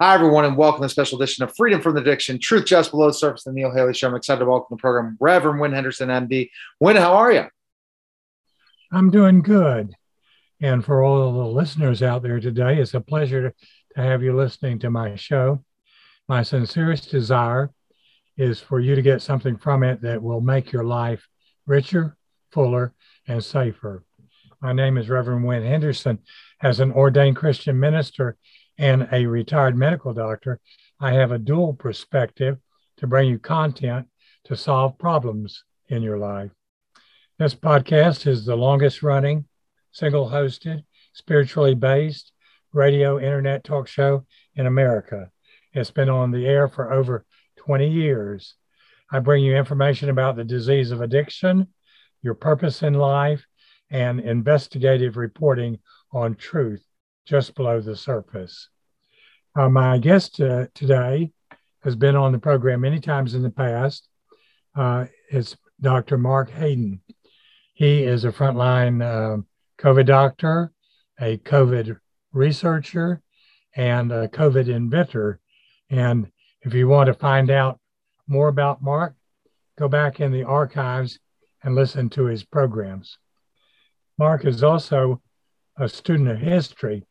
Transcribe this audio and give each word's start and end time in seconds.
Hi, 0.00 0.14
everyone, 0.14 0.44
and 0.44 0.56
welcome 0.56 0.82
to 0.82 0.86
a 0.86 0.88
special 0.88 1.20
edition 1.20 1.42
of 1.42 1.56
Freedom 1.56 1.82
from 1.82 1.96
the 1.96 2.00
Addiction, 2.00 2.38
Truth 2.38 2.66
Just 2.66 2.92
Below 2.92 3.08
the 3.08 3.14
Surface, 3.14 3.42
the 3.42 3.52
Neil 3.52 3.72
Haley 3.72 3.92
Show. 3.92 4.06
I'm 4.06 4.14
excited 4.14 4.38
to 4.38 4.46
welcome 4.46 4.76
the 4.76 4.80
program 4.80 5.16
Reverend 5.18 5.58
Win 5.58 5.72
Henderson, 5.72 6.08
MD. 6.08 6.50
Win, 6.78 6.94
how 6.94 7.14
are 7.14 7.32
you? 7.32 7.46
I'm 8.92 9.10
doing 9.10 9.42
good. 9.42 9.96
And 10.60 10.84
for 10.84 11.02
all 11.02 11.32
the 11.32 11.48
listeners 11.48 12.00
out 12.00 12.22
there 12.22 12.38
today, 12.38 12.78
it's 12.78 12.94
a 12.94 13.00
pleasure 13.00 13.52
to 13.96 14.00
have 14.00 14.22
you 14.22 14.36
listening 14.36 14.78
to 14.78 14.90
my 14.90 15.16
show. 15.16 15.64
My 16.28 16.44
sincerest 16.44 17.10
desire 17.10 17.72
is 18.36 18.60
for 18.60 18.78
you 18.78 18.94
to 18.94 19.02
get 19.02 19.20
something 19.20 19.56
from 19.56 19.82
it 19.82 20.00
that 20.02 20.22
will 20.22 20.40
make 20.40 20.70
your 20.70 20.84
life 20.84 21.26
richer, 21.66 22.16
fuller, 22.52 22.94
and 23.26 23.42
safer. 23.42 24.04
My 24.60 24.72
name 24.72 24.96
is 24.96 25.08
Reverend 25.08 25.44
Win 25.44 25.64
Henderson. 25.64 26.20
As 26.62 26.78
an 26.78 26.92
ordained 26.92 27.34
Christian 27.34 27.80
minister, 27.80 28.36
and 28.78 29.08
a 29.12 29.26
retired 29.26 29.76
medical 29.76 30.14
doctor, 30.14 30.60
I 31.00 31.12
have 31.12 31.32
a 31.32 31.38
dual 31.38 31.74
perspective 31.74 32.58
to 32.98 33.06
bring 33.06 33.28
you 33.28 33.38
content 33.38 34.06
to 34.44 34.56
solve 34.56 34.98
problems 34.98 35.64
in 35.88 36.02
your 36.02 36.18
life. 36.18 36.50
This 37.38 37.54
podcast 37.54 38.26
is 38.26 38.44
the 38.44 38.56
longest 38.56 39.02
running, 39.02 39.46
single 39.92 40.30
hosted, 40.30 40.84
spiritually 41.12 41.74
based 41.74 42.32
radio 42.72 43.18
internet 43.18 43.64
talk 43.64 43.88
show 43.88 44.24
in 44.54 44.66
America. 44.66 45.30
It's 45.72 45.90
been 45.90 46.08
on 46.08 46.30
the 46.30 46.46
air 46.46 46.68
for 46.68 46.92
over 46.92 47.24
20 47.56 47.88
years. 47.88 48.54
I 49.10 49.20
bring 49.20 49.42
you 49.42 49.56
information 49.56 50.10
about 50.10 50.36
the 50.36 50.44
disease 50.44 50.90
of 50.90 51.00
addiction, 51.00 51.68
your 52.22 52.34
purpose 52.34 52.82
in 52.82 52.94
life, 52.94 53.46
and 53.90 54.20
investigative 54.20 55.16
reporting 55.16 55.78
on 56.12 56.34
truth 56.34 56.84
just 57.28 57.54
below 57.54 57.78
the 57.78 57.94
surface. 57.94 58.70
Uh, 59.54 59.68
my 59.68 59.98
guest 59.98 60.40
uh, 60.40 60.64
today 60.74 61.30
has 61.82 61.94
been 61.94 62.16
on 62.16 62.32
the 62.32 62.38
program 62.38 62.80
many 62.80 62.98
times 62.98 63.34
in 63.34 63.42
the 63.42 63.50
past. 63.50 64.08
Uh, 64.74 65.04
it's 65.30 65.54
Dr. 65.78 66.16
Mark 66.16 66.50
Hayden. 66.50 67.02
He 67.74 68.02
is 68.02 68.24
a 68.24 68.32
frontline 68.32 69.02
uh, 69.02 69.42
COVID 69.78 70.06
doctor, 70.06 70.72
a 71.20 71.36
COVID 71.36 71.98
researcher, 72.32 73.20
and 73.76 74.10
a 74.10 74.28
COVID 74.28 74.68
inventor. 74.68 75.38
And 75.90 76.30
if 76.62 76.72
you 76.72 76.88
want 76.88 77.08
to 77.08 77.14
find 77.14 77.50
out 77.50 77.78
more 78.26 78.48
about 78.48 78.82
Mark, 78.82 79.14
go 79.78 79.86
back 79.86 80.18
in 80.18 80.32
the 80.32 80.44
archives 80.44 81.18
and 81.62 81.74
listen 81.74 82.08
to 82.10 82.24
his 82.24 82.42
programs. 82.42 83.18
Mark 84.16 84.46
is 84.46 84.62
also 84.62 85.20
a 85.76 85.90
student 85.90 86.30
of 86.30 86.38
history 86.38 87.04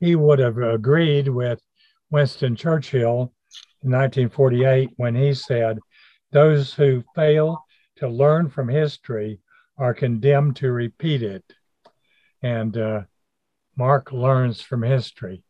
he 0.00 0.16
would 0.16 0.38
have 0.38 0.58
agreed 0.58 1.28
with 1.28 1.60
Winston 2.10 2.56
Churchill 2.56 3.32
in 3.82 3.92
1948 3.92 4.90
when 4.96 5.14
he 5.14 5.34
said, 5.34 5.78
Those 6.32 6.74
who 6.74 7.04
fail 7.14 7.64
to 7.96 8.08
learn 8.08 8.48
from 8.48 8.68
history 8.68 9.40
are 9.76 9.94
condemned 9.94 10.56
to 10.56 10.72
repeat 10.72 11.22
it. 11.22 11.44
And 12.42 12.76
uh, 12.76 13.02
Mark 13.76 14.12
learns 14.12 14.60
from 14.60 14.82
history. 14.82 15.44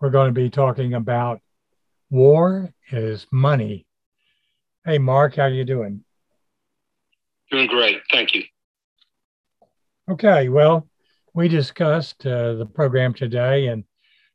We're 0.00 0.10
going 0.10 0.34
to 0.34 0.40
be 0.40 0.50
talking 0.50 0.94
about 0.94 1.40
war 2.10 2.72
is 2.90 3.26
money. 3.32 3.86
Hey, 4.84 4.98
Mark, 4.98 5.36
how 5.36 5.44
are 5.44 5.48
you 5.48 5.64
doing? 5.64 6.04
Doing 7.50 7.66
great. 7.66 8.02
Thank 8.12 8.34
you. 8.34 8.44
Okay, 10.08 10.48
well, 10.48 10.86
we 11.36 11.48
discussed 11.48 12.26
uh, 12.26 12.54
the 12.54 12.64
program 12.64 13.12
today, 13.12 13.66
and 13.66 13.84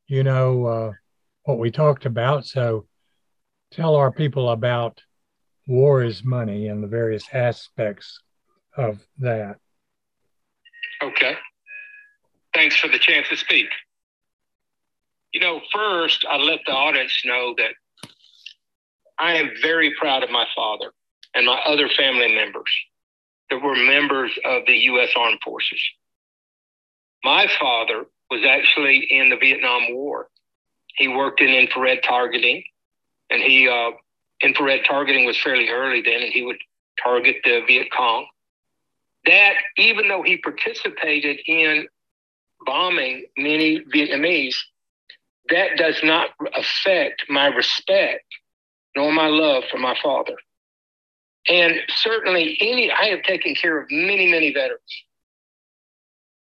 you 0.07 0.23
know 0.23 0.65
uh, 0.65 0.91
what 1.43 1.57
we 1.57 1.71
talked 1.71 2.05
about. 2.05 2.45
So 2.45 2.85
tell 3.71 3.95
our 3.95 4.11
people 4.11 4.49
about 4.49 5.01
war 5.67 6.03
is 6.03 6.23
money 6.23 6.67
and 6.67 6.83
the 6.83 6.87
various 6.87 7.23
aspects 7.33 8.21
of 8.77 8.99
that. 9.17 9.57
Okay. 11.01 11.35
Thanks 12.53 12.75
for 12.75 12.87
the 12.87 12.99
chance 12.99 13.27
to 13.29 13.37
speak. 13.37 13.69
You 15.33 15.39
know, 15.39 15.59
first, 15.73 16.23
I 16.29 16.37
let 16.37 16.59
the 16.67 16.73
audience 16.73 17.23
know 17.25 17.55
that 17.57 17.71
I 19.17 19.37
am 19.37 19.49
very 19.61 19.93
proud 19.99 20.23
of 20.23 20.29
my 20.29 20.45
father 20.55 20.91
and 21.33 21.47
my 21.47 21.59
other 21.65 21.89
family 21.97 22.35
members 22.35 22.71
that 23.49 23.63
were 23.63 23.75
members 23.75 24.31
of 24.45 24.63
the 24.67 24.73
U.S. 24.73 25.09
Armed 25.15 25.39
Forces. 25.43 25.81
My 27.23 27.47
father 27.59 28.05
was 28.29 28.43
actually 28.47 29.07
in 29.09 29.29
the 29.29 29.35
Vietnam 29.35 29.93
War. 29.93 30.29
He 30.95 31.07
worked 31.07 31.41
in 31.41 31.49
infrared 31.49 32.01
targeting, 32.03 32.63
and 33.29 33.41
he 33.41 33.67
uh, 33.67 33.91
infrared 34.41 34.81
targeting 34.85 35.25
was 35.25 35.37
fairly 35.41 35.69
early 35.69 36.01
then, 36.01 36.21
and 36.21 36.33
he 36.33 36.43
would 36.43 36.57
target 37.01 37.37
the 37.43 37.61
Viet 37.67 37.91
Cong. 37.95 38.25
That 39.25 39.53
even 39.77 40.07
though 40.07 40.23
he 40.23 40.37
participated 40.37 41.39
in 41.45 41.87
bombing 42.65 43.25
many 43.37 43.81
Vietnamese, 43.93 44.55
that 45.49 45.77
does 45.77 45.99
not 46.03 46.29
affect 46.55 47.23
my 47.29 47.47
respect 47.47 48.25
nor 48.95 49.11
my 49.13 49.27
love 49.27 49.63
for 49.71 49.77
my 49.77 49.95
father. 50.01 50.35
And 51.47 51.75
certainly, 51.89 52.57
any 52.59 52.91
I 52.91 53.05
have 53.05 53.23
taken 53.23 53.55
care 53.55 53.79
of 53.79 53.87
many, 53.89 54.29
many 54.29 54.53
veterans 54.53 54.81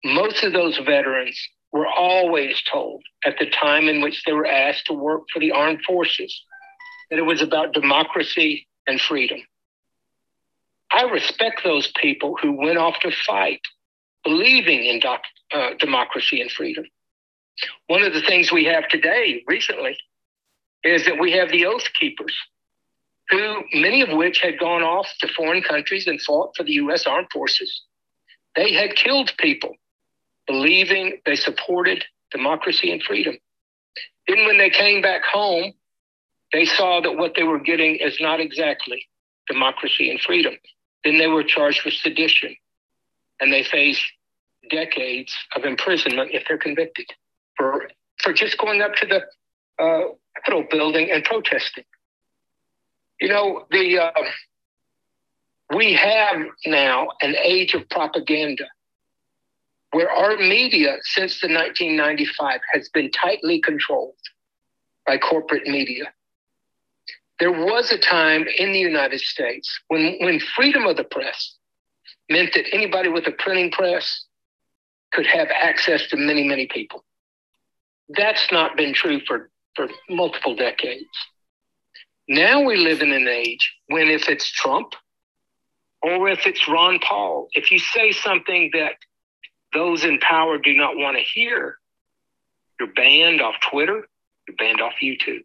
most 0.03 0.43
of 0.43 0.53
those 0.53 0.77
veterans 0.77 1.39
were 1.71 1.87
always 1.87 2.61
told 2.71 3.03
at 3.25 3.37
the 3.39 3.49
time 3.49 3.87
in 3.87 4.01
which 4.01 4.23
they 4.25 4.33
were 4.33 4.47
asked 4.47 4.85
to 4.87 4.93
work 4.93 5.23
for 5.31 5.39
the 5.39 5.51
armed 5.51 5.81
forces 5.85 6.43
that 7.09 7.19
it 7.19 7.25
was 7.25 7.41
about 7.41 7.73
democracy 7.73 8.67
and 8.87 8.99
freedom. 8.99 9.39
I 10.91 11.03
respect 11.03 11.61
those 11.63 11.91
people 12.01 12.35
who 12.41 12.53
went 12.53 12.77
off 12.77 12.99
to 13.01 13.11
fight 13.27 13.61
believing 14.23 14.85
in 14.85 14.99
doc, 14.99 15.21
uh, 15.53 15.71
democracy 15.79 16.41
and 16.41 16.51
freedom. 16.51 16.85
One 17.87 18.03
of 18.03 18.13
the 18.13 18.21
things 18.21 18.51
we 18.51 18.65
have 18.65 18.87
today, 18.87 19.43
recently, 19.47 19.97
is 20.83 21.05
that 21.05 21.19
we 21.19 21.31
have 21.33 21.49
the 21.49 21.65
Oath 21.65 21.87
Keepers, 21.99 22.35
who 23.29 23.63
many 23.73 24.01
of 24.01 24.17
which 24.17 24.39
had 24.39 24.59
gone 24.59 24.81
off 24.81 25.07
to 25.19 25.27
foreign 25.27 25.61
countries 25.61 26.07
and 26.07 26.21
fought 26.21 26.55
for 26.55 26.63
the 26.63 26.73
U.S. 26.73 27.05
Armed 27.05 27.27
Forces. 27.31 27.83
They 28.55 28.73
had 28.73 28.95
killed 28.95 29.31
people 29.37 29.75
believing 30.49 31.19
they 31.25 31.35
supported 31.35 32.03
democracy 32.31 32.91
and 32.91 33.01
freedom. 33.03 33.37
Then, 34.27 34.45
when 34.45 34.57
they 34.57 34.71
came 34.71 35.01
back 35.01 35.23
home, 35.23 35.73
they 36.51 36.65
saw 36.65 37.01
that 37.01 37.17
what 37.17 37.33
they 37.35 37.43
were 37.43 37.59
getting 37.59 37.95
is 37.95 38.17
not 38.19 38.39
exactly 38.39 39.07
democracy 39.47 40.09
and 40.09 40.19
freedom. 40.19 40.55
Then 41.03 41.19
they 41.19 41.27
were 41.27 41.43
charged 41.43 41.85
with 41.85 41.93
sedition 41.93 42.55
and 43.39 43.53
they 43.53 43.63
face 43.63 44.01
decades 44.69 45.35
of 45.55 45.63
imprisonment 45.63 46.31
if 46.33 46.43
they're 46.47 46.57
convicted 46.57 47.05
for, 47.55 47.89
for 48.17 48.33
just 48.33 48.57
going 48.57 48.81
up 48.81 48.95
to 48.95 49.05
the 49.05 49.83
uh, 49.83 50.09
Capitol 50.35 50.65
building 50.69 51.09
and 51.11 51.23
protesting. 51.23 51.85
You 53.21 53.29
know, 53.29 53.65
the 53.71 53.99
uh, 53.99 54.11
we 55.75 55.93
have 55.93 56.37
now 56.65 57.09
an 57.21 57.35
age 57.35 57.73
of 57.73 57.87
propaganda 57.89 58.65
where 59.91 60.09
our 60.09 60.37
media 60.37 60.97
since 61.01 61.39
the 61.41 61.47
1995 61.47 62.59
has 62.73 62.89
been 62.89 63.09
tightly 63.11 63.59
controlled 63.61 64.15
by 65.05 65.17
corporate 65.17 65.67
media. 65.67 66.13
There 67.39 67.51
was 67.51 67.91
a 67.91 67.97
time 67.97 68.45
in 68.57 68.73
the 68.73 68.79
United 68.79 69.21
States 69.21 69.79
when, 69.87 70.17
when 70.19 70.39
freedom 70.39 70.85
of 70.85 70.97
the 70.97 71.05
press 71.05 71.55
meant 72.29 72.53
that 72.53 72.65
anybody 72.73 73.09
with 73.09 73.25
a 73.27 73.31
printing 73.31 73.71
press 73.71 74.25
could 75.11 75.25
have 75.25 75.47
access 75.49 76.07
to 76.07 76.17
many, 76.17 76.47
many 76.47 76.67
people. 76.67 77.03
That's 78.09 78.51
not 78.51 78.77
been 78.77 78.93
true 78.93 79.21
for, 79.25 79.49
for 79.75 79.87
multiple 80.09 80.55
decades. 80.55 81.05
Now 82.27 82.61
we 82.61 82.75
live 82.75 83.01
in 83.01 83.11
an 83.11 83.27
age 83.27 83.73
when 83.87 84.09
if 84.09 84.29
it's 84.29 84.51
Trump 84.51 84.93
or 86.03 86.29
if 86.29 86.45
it's 86.45 86.67
Ron 86.67 86.99
Paul, 86.99 87.47
if 87.53 87.71
you 87.71 87.79
say 87.79 88.11
something 88.11 88.69
that 88.73 88.93
those 89.73 90.03
in 90.03 90.19
power 90.19 90.57
do 90.57 90.73
not 90.75 90.95
want 90.95 91.17
to 91.17 91.23
hear, 91.23 91.77
you're 92.79 92.93
banned 92.93 93.41
off 93.41 93.55
Twitter, 93.69 94.07
you're 94.47 94.57
banned 94.57 94.81
off 94.81 94.93
YouTube. 95.01 95.43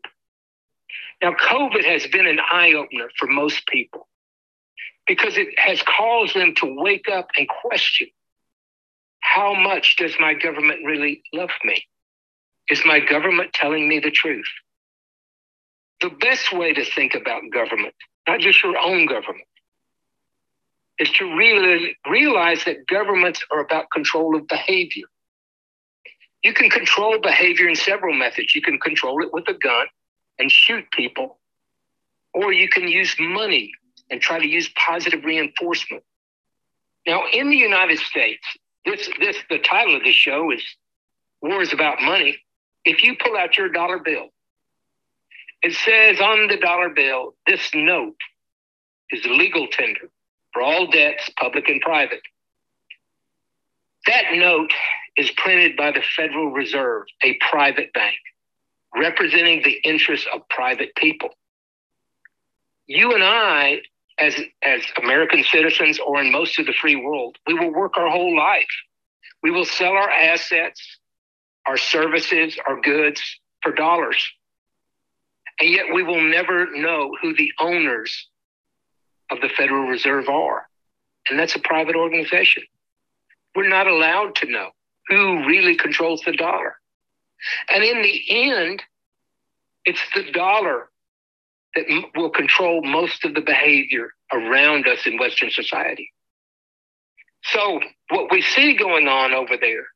Now, 1.23 1.33
COVID 1.33 1.85
has 1.85 2.07
been 2.07 2.27
an 2.27 2.39
eye 2.41 2.73
opener 2.75 3.09
for 3.19 3.27
most 3.27 3.67
people 3.67 4.09
because 5.07 5.37
it 5.37 5.49
has 5.59 5.83
caused 5.83 6.35
them 6.35 6.55
to 6.57 6.75
wake 6.75 7.09
up 7.09 7.29
and 7.37 7.49
question 7.49 8.09
how 9.21 9.55
much 9.55 9.97
does 9.97 10.15
my 10.21 10.35
government 10.35 10.81
really 10.85 11.23
love 11.33 11.51
me? 11.65 11.87
Is 12.69 12.83
my 12.85 13.01
government 13.01 13.53
telling 13.53 13.89
me 13.89 13.99
the 13.99 14.11
truth? 14.11 14.47
The 16.01 16.11
best 16.11 16.53
way 16.53 16.73
to 16.73 16.85
think 16.85 17.15
about 17.15 17.43
government, 17.53 17.95
not 18.29 18.41
just 18.41 18.63
your 18.63 18.79
own 18.79 19.07
government, 19.07 19.49
is 20.99 21.11
to 21.11 21.37
really 21.37 21.97
realize 22.09 22.65
that 22.65 22.87
governments 22.87 23.45
are 23.51 23.61
about 23.61 23.91
control 23.91 24.37
of 24.37 24.47
behavior. 24.47 25.07
You 26.43 26.53
can 26.53 26.71
control 26.71 27.19
behavior 27.21 27.69
in 27.69 27.75
several 27.75 28.15
methods. 28.15 28.55
You 28.55 28.63
can 28.63 28.79
control 28.79 29.23
it 29.23 29.33
with 29.33 29.49
a 29.49 29.55
gun 29.55 29.87
and 30.39 30.51
shoot 30.51 30.85
people, 30.93 31.39
or 32.33 32.53
you 32.53 32.69
can 32.69 32.87
use 32.87 33.17
money 33.19 33.73
and 34.11 34.21
try 34.21 34.39
to 34.39 34.47
use 34.47 34.69
positive 34.77 35.25
reinforcement. 35.25 36.05
Now, 37.07 37.23
in 37.33 37.51
the 37.51 37.57
United 37.57 37.99
States, 37.99 38.45
this 38.85 39.09
this 39.19 39.37
the 39.49 39.59
title 39.59 39.97
of 39.97 40.05
this 40.05 40.15
show 40.15 40.51
is 40.51 40.63
"War 41.41 41.63
is 41.63 41.73
About 41.73 42.03
Money." 42.03 42.39
If 42.85 43.03
you 43.03 43.17
pull 43.17 43.37
out 43.37 43.57
your 43.57 43.71
dollar 43.71 43.99
bill, 43.99 44.29
it 45.63 45.73
says 45.73 46.21
on 46.21 46.49
the 46.49 46.59
dollar 46.59 46.91
bill, 46.91 47.35
"This 47.47 47.71
note 47.75 48.21
is 49.11 49.25
legal 49.25 49.67
tender 49.69 50.11
for 50.55 50.63
all 50.63 50.87
debts, 50.87 51.29
public 51.39 51.69
and 51.69 51.83
private." 51.83 52.23
That 54.07 54.33
note 54.33 54.73
is 55.17 55.31
printed 55.33 55.77
by 55.77 55.91
the 55.93 56.03
Federal 56.17 56.51
Reserve, 56.51 57.05
a 57.23 57.39
private 57.51 57.93
bank, 57.93 58.17
representing 58.95 59.63
the 59.63 59.81
interests 59.85 60.27
of 60.33 60.49
private 60.49 60.95
people. 60.97 61.31
You 62.87 63.15
and 63.15 63.25
I, 63.25 63.81
as, 64.19 64.39
as 64.63 64.83
American 65.03 65.43
citizens 65.45 65.99
or 65.99 66.21
in 66.21 66.31
most 66.31 66.59
of 66.59 66.67
the 66.67 66.75
free 66.75 66.97
world, 66.97 67.39
we 67.47 67.55
will 67.55 67.73
work 67.73 67.97
our 67.97 68.11
whole 68.11 68.37
life. 68.37 68.69
We 69.43 69.51
will 69.51 69.65
sell 69.65 69.93
our 69.93 70.11
assets, 70.11 70.99
our 71.67 71.77
services, 71.77 72.59
our 72.67 72.81
goods 72.81 73.23
for 73.63 73.73
dollars. 73.73 74.23
And 75.61 75.71
yet 75.71 75.87
we 75.93 76.03
will 76.03 76.21
never 76.21 76.71
know 76.73 77.17
who 77.23 77.35
the 77.35 77.53
owners 77.59 78.29
of 79.31 79.41
the 79.41 79.49
Federal 79.49 79.89
Reserve 79.89 80.29
are. 80.29 80.67
And 81.29 81.39
that's 81.39 81.57
a 81.57 81.61
private 81.61 81.97
organization. 81.97 82.63
We're 83.55 83.69
not 83.69 83.87
allowed 83.87 84.35
to 84.37 84.51
know 84.51 84.71
who 85.09 85.47
really 85.47 85.77
controls 85.77 86.23
the 86.25 86.33
dollar. 86.33 86.77
And 87.69 87.85
in 87.85 88.03
the 88.03 88.23
end, 88.31 88.83
it's 89.85 90.01
the 90.15 90.31
dollar 90.33 90.89
that 91.75 91.85
m- 91.89 92.07
will 92.15 92.31
control 92.31 92.83
most 92.83 93.25
of 93.25 93.35
the 93.35 93.41
behavior 93.41 94.11
around 94.33 94.87
us 94.87 95.07
in 95.07 95.19
Western 95.19 95.51
society. 95.51 96.11
So, 97.45 97.81
what 98.09 98.31
we 98.31 98.41
see 98.41 98.75
going 98.75 99.07
on 99.07 99.33
over 99.35 99.57
there 99.61 99.87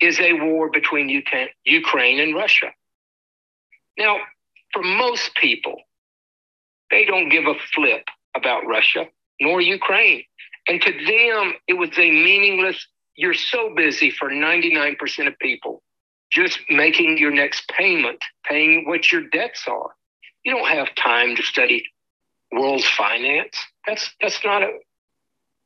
is 0.00 0.18
a 0.18 0.32
war 0.32 0.70
between 0.70 1.08
Ukraine 1.64 2.20
and 2.20 2.34
Russia. 2.34 2.70
Now, 3.96 4.16
for 4.72 4.82
most 4.82 5.34
people, 5.36 5.76
they 6.90 7.04
don't 7.04 7.28
give 7.28 7.44
a 7.46 7.54
flip 7.72 8.04
about 8.36 8.66
Russia 8.66 9.06
nor 9.40 9.60
Ukraine. 9.60 10.22
And 10.68 10.80
to 10.82 10.92
them, 10.92 11.54
it 11.66 11.74
was 11.74 11.90
a 11.98 12.10
meaningless, 12.10 12.86
you're 13.16 13.34
so 13.34 13.74
busy 13.74 14.10
for 14.10 14.30
99% 14.30 15.26
of 15.26 15.38
people 15.38 15.82
just 16.30 16.60
making 16.68 17.18
your 17.18 17.32
next 17.32 17.68
payment, 17.68 18.22
paying 18.44 18.86
what 18.86 19.10
your 19.10 19.22
debts 19.28 19.64
are. 19.66 19.90
You 20.44 20.54
don't 20.54 20.68
have 20.68 20.94
time 20.94 21.34
to 21.36 21.42
study 21.42 21.84
world 22.52 22.84
finance. 22.84 23.56
That's 23.86 24.10
that's 24.20 24.44
not 24.44 24.62
a 24.62 24.70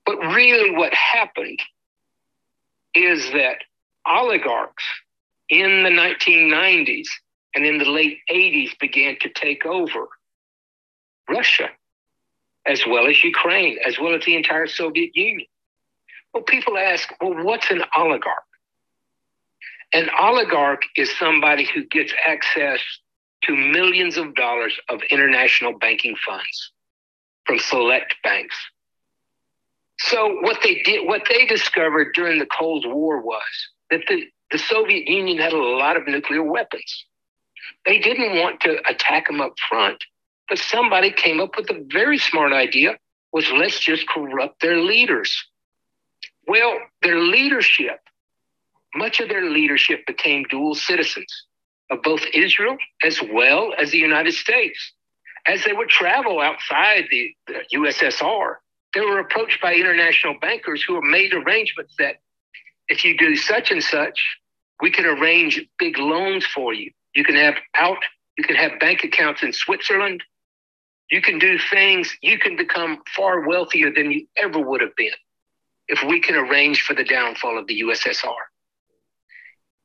but 0.06 0.18
really 0.18 0.70
what 0.70 0.92
happened 0.92 1.60
is 2.94 3.30
that 3.32 3.58
oligarchs 4.06 4.84
in 5.48 5.82
the 5.82 5.90
1990s 5.90 7.06
and 7.54 7.64
in 7.64 7.78
the 7.78 7.86
late 7.86 8.18
80s 8.30 8.78
began 8.78 9.16
to 9.20 9.30
take 9.30 9.64
over 9.64 10.08
Russia 11.28 11.70
as 12.66 12.86
well 12.86 13.06
as 13.06 13.22
Ukraine, 13.22 13.78
as 13.84 13.98
well 13.98 14.14
as 14.14 14.24
the 14.24 14.36
entire 14.36 14.66
Soviet 14.66 15.10
Union. 15.14 15.46
Well, 16.32 16.42
people 16.42 16.76
ask, 16.76 17.12
well, 17.20 17.44
what's 17.44 17.70
an 17.70 17.84
oligarch? 17.96 18.44
An 19.92 20.08
oligarch 20.18 20.82
is 20.96 21.16
somebody 21.16 21.68
who 21.72 21.84
gets 21.84 22.12
access 22.26 22.80
to 23.44 23.54
millions 23.54 24.16
of 24.16 24.34
dollars 24.34 24.76
of 24.88 25.02
international 25.10 25.78
banking 25.78 26.16
funds 26.26 26.72
from 27.46 27.58
select 27.58 28.16
banks. 28.22 28.56
So 29.98 30.40
what 30.40 30.58
they 30.62 30.82
did, 30.82 31.06
what 31.06 31.22
they 31.28 31.46
discovered 31.46 32.14
during 32.14 32.38
the 32.38 32.46
Cold 32.46 32.84
War 32.86 33.20
was 33.20 33.42
that 33.90 34.00
the, 34.08 34.24
the 34.50 34.58
Soviet 34.58 35.08
Union 35.08 35.38
had 35.38 35.52
a 35.52 35.58
lot 35.58 35.96
of 35.96 36.08
nuclear 36.08 36.42
weapons. 36.42 37.04
They 37.86 37.98
didn't 37.98 38.38
want 38.38 38.60
to 38.62 38.80
attack 38.88 39.28
them 39.28 39.40
up 39.40 39.54
front. 39.68 40.02
But 40.48 40.58
somebody 40.58 41.10
came 41.10 41.40
up 41.40 41.56
with 41.56 41.70
a 41.70 41.84
very 41.90 42.18
smart 42.18 42.52
idea 42.52 42.98
was 43.32 43.50
let's 43.50 43.80
just 43.80 44.06
corrupt 44.08 44.60
their 44.60 44.78
leaders. 44.78 45.44
Well, 46.46 46.78
their 47.02 47.18
leadership, 47.18 48.00
much 48.94 49.20
of 49.20 49.28
their 49.28 49.50
leadership 49.50 50.06
became 50.06 50.44
dual 50.44 50.74
citizens 50.74 51.46
of 51.90 52.02
both 52.02 52.22
Israel 52.32 52.76
as 53.02 53.20
well 53.32 53.72
as 53.78 53.90
the 53.90 53.98
United 53.98 54.34
States. 54.34 54.92
As 55.46 55.64
they 55.64 55.72
would 55.72 55.88
travel 55.88 56.40
outside 56.40 57.04
the, 57.10 57.34
the 57.46 57.60
USSR, 57.76 58.56
they 58.94 59.00
were 59.00 59.18
approached 59.18 59.60
by 59.60 59.74
international 59.74 60.36
bankers 60.40 60.82
who 60.82 61.00
made 61.02 61.34
arrangements 61.34 61.94
that 61.98 62.16
if 62.88 63.04
you 63.04 63.16
do 63.16 63.34
such 63.36 63.70
and 63.70 63.82
such, 63.82 64.20
we 64.80 64.90
can 64.90 65.06
arrange 65.06 65.60
big 65.78 65.98
loans 65.98 66.46
for 66.46 66.72
you. 66.72 66.90
You 67.14 67.24
can 67.24 67.34
have 67.34 67.54
out, 67.74 67.98
you 68.38 68.44
can 68.44 68.56
have 68.56 68.78
bank 68.80 69.04
accounts 69.04 69.42
in 69.42 69.52
Switzerland, 69.52 70.22
you 71.10 71.20
can 71.20 71.38
do 71.38 71.58
things, 71.70 72.16
you 72.22 72.38
can 72.38 72.56
become 72.56 73.02
far 73.14 73.46
wealthier 73.46 73.92
than 73.92 74.10
you 74.10 74.26
ever 74.36 74.58
would 74.58 74.80
have 74.80 74.96
been 74.96 75.12
if 75.88 76.02
we 76.08 76.20
can 76.20 76.34
arrange 76.34 76.82
for 76.82 76.94
the 76.94 77.04
downfall 77.04 77.58
of 77.58 77.66
the 77.66 77.82
USSR. 77.82 78.34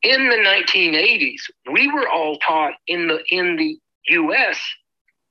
In 0.01 0.30
the 0.30 0.38
1980s, 0.38 1.42
we 1.71 1.92
were 1.92 2.07
all 2.07 2.38
taught 2.38 2.74
in 2.88 3.07
the 3.07 3.21
in 3.30 3.57
the 3.57 3.77
US 4.12 4.60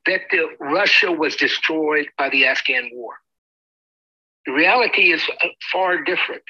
that 0.04 0.22
the, 0.30 0.48
Russia 0.60 1.10
was 1.10 1.36
destroyed 1.36 2.08
by 2.16 2.28
the 2.28 2.46
Afghan 2.46 2.90
war. 2.92 3.14
The 4.46 4.52
reality 4.52 5.12
is 5.12 5.22
uh, 5.28 5.48
far 5.72 6.02
different. 6.02 6.42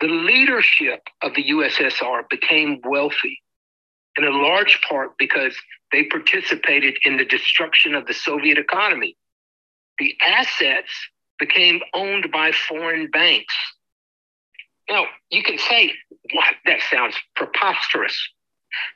The 0.00 0.06
leadership 0.06 1.02
of 1.22 1.34
the 1.34 1.50
USSR 1.50 2.28
became 2.28 2.80
wealthy 2.84 3.42
in 4.16 4.24
a 4.24 4.30
large 4.30 4.80
part 4.88 5.16
because 5.18 5.54
they 5.92 6.04
participated 6.04 6.98
in 7.04 7.16
the 7.16 7.24
destruction 7.24 7.94
of 7.94 8.06
the 8.06 8.14
Soviet 8.14 8.58
economy. 8.58 9.16
The 9.98 10.14
assets 10.20 10.90
became 11.38 11.80
owned 11.94 12.30
by 12.32 12.52
foreign 12.52 13.08
banks. 13.10 13.54
Now, 14.88 15.04
you 15.30 15.42
can 15.42 15.58
say, 15.58 15.92
what? 16.32 16.54
That 16.66 16.80
sounds 16.90 17.14
preposterous. 17.36 18.16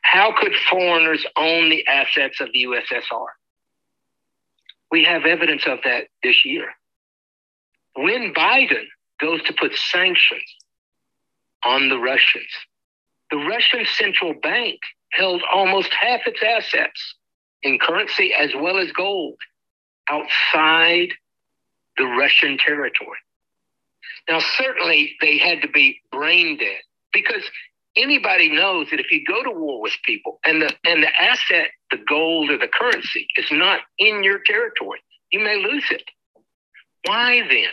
How 0.02 0.32
could 0.38 0.54
foreigners 0.70 1.24
own 1.36 1.70
the 1.70 1.86
assets 1.86 2.40
of 2.40 2.48
the 2.52 2.64
USSR? 2.64 3.26
We 4.90 5.04
have 5.04 5.24
evidence 5.24 5.66
of 5.66 5.78
that 5.84 6.08
this 6.22 6.44
year. 6.44 6.69
When 7.94 8.32
Biden 8.34 8.84
goes 9.20 9.42
to 9.44 9.52
put 9.52 9.74
sanctions 9.74 10.42
on 11.64 11.88
the 11.88 11.98
Russians, 11.98 12.48
the 13.32 13.39
Russian 13.39 13.86
central 13.86 14.34
bank 14.34 14.79
held 15.12 15.43
almost 15.53 15.91
half 15.93 16.20
its 16.27 16.41
assets 16.43 17.15
in 17.62 17.79
currency 17.79 18.32
as 18.34 18.51
well 18.55 18.79
as 18.79 18.93
gold 18.93 19.39
outside 20.10 21.08
the 21.96 22.05
Russian 22.05 22.58
territory. 22.58 23.19
Now, 24.29 24.39
certainly 24.39 25.17
they 25.22 25.39
had 25.39 25.62
to 25.62 25.69
be 25.69 26.01
brain 26.12 26.58
dead 26.58 26.82
because 27.12 27.43
anybody 27.96 28.51
knows 28.51 28.89
that 28.91 29.01
if 29.01 29.10
you 29.10 29.24
go 29.24 29.43
to 29.43 29.51
war 29.51 29.81
with 29.81 29.94
people 30.05 30.39
and 30.44 30.60
the 30.60 30.74
and 30.84 31.03
the 31.03 31.22
asset, 31.22 31.69
the 31.91 31.98
gold 32.06 32.51
or 32.51 32.58
the 32.58 32.69
currency 32.69 33.27
is 33.36 33.46
not 33.51 33.81
in 33.98 34.22
your 34.22 34.41
territory, 34.44 35.01
you 35.31 35.41
may 35.41 35.56
lose 35.56 35.86
it. 35.91 36.05
Why 37.06 37.41
then 37.48 37.72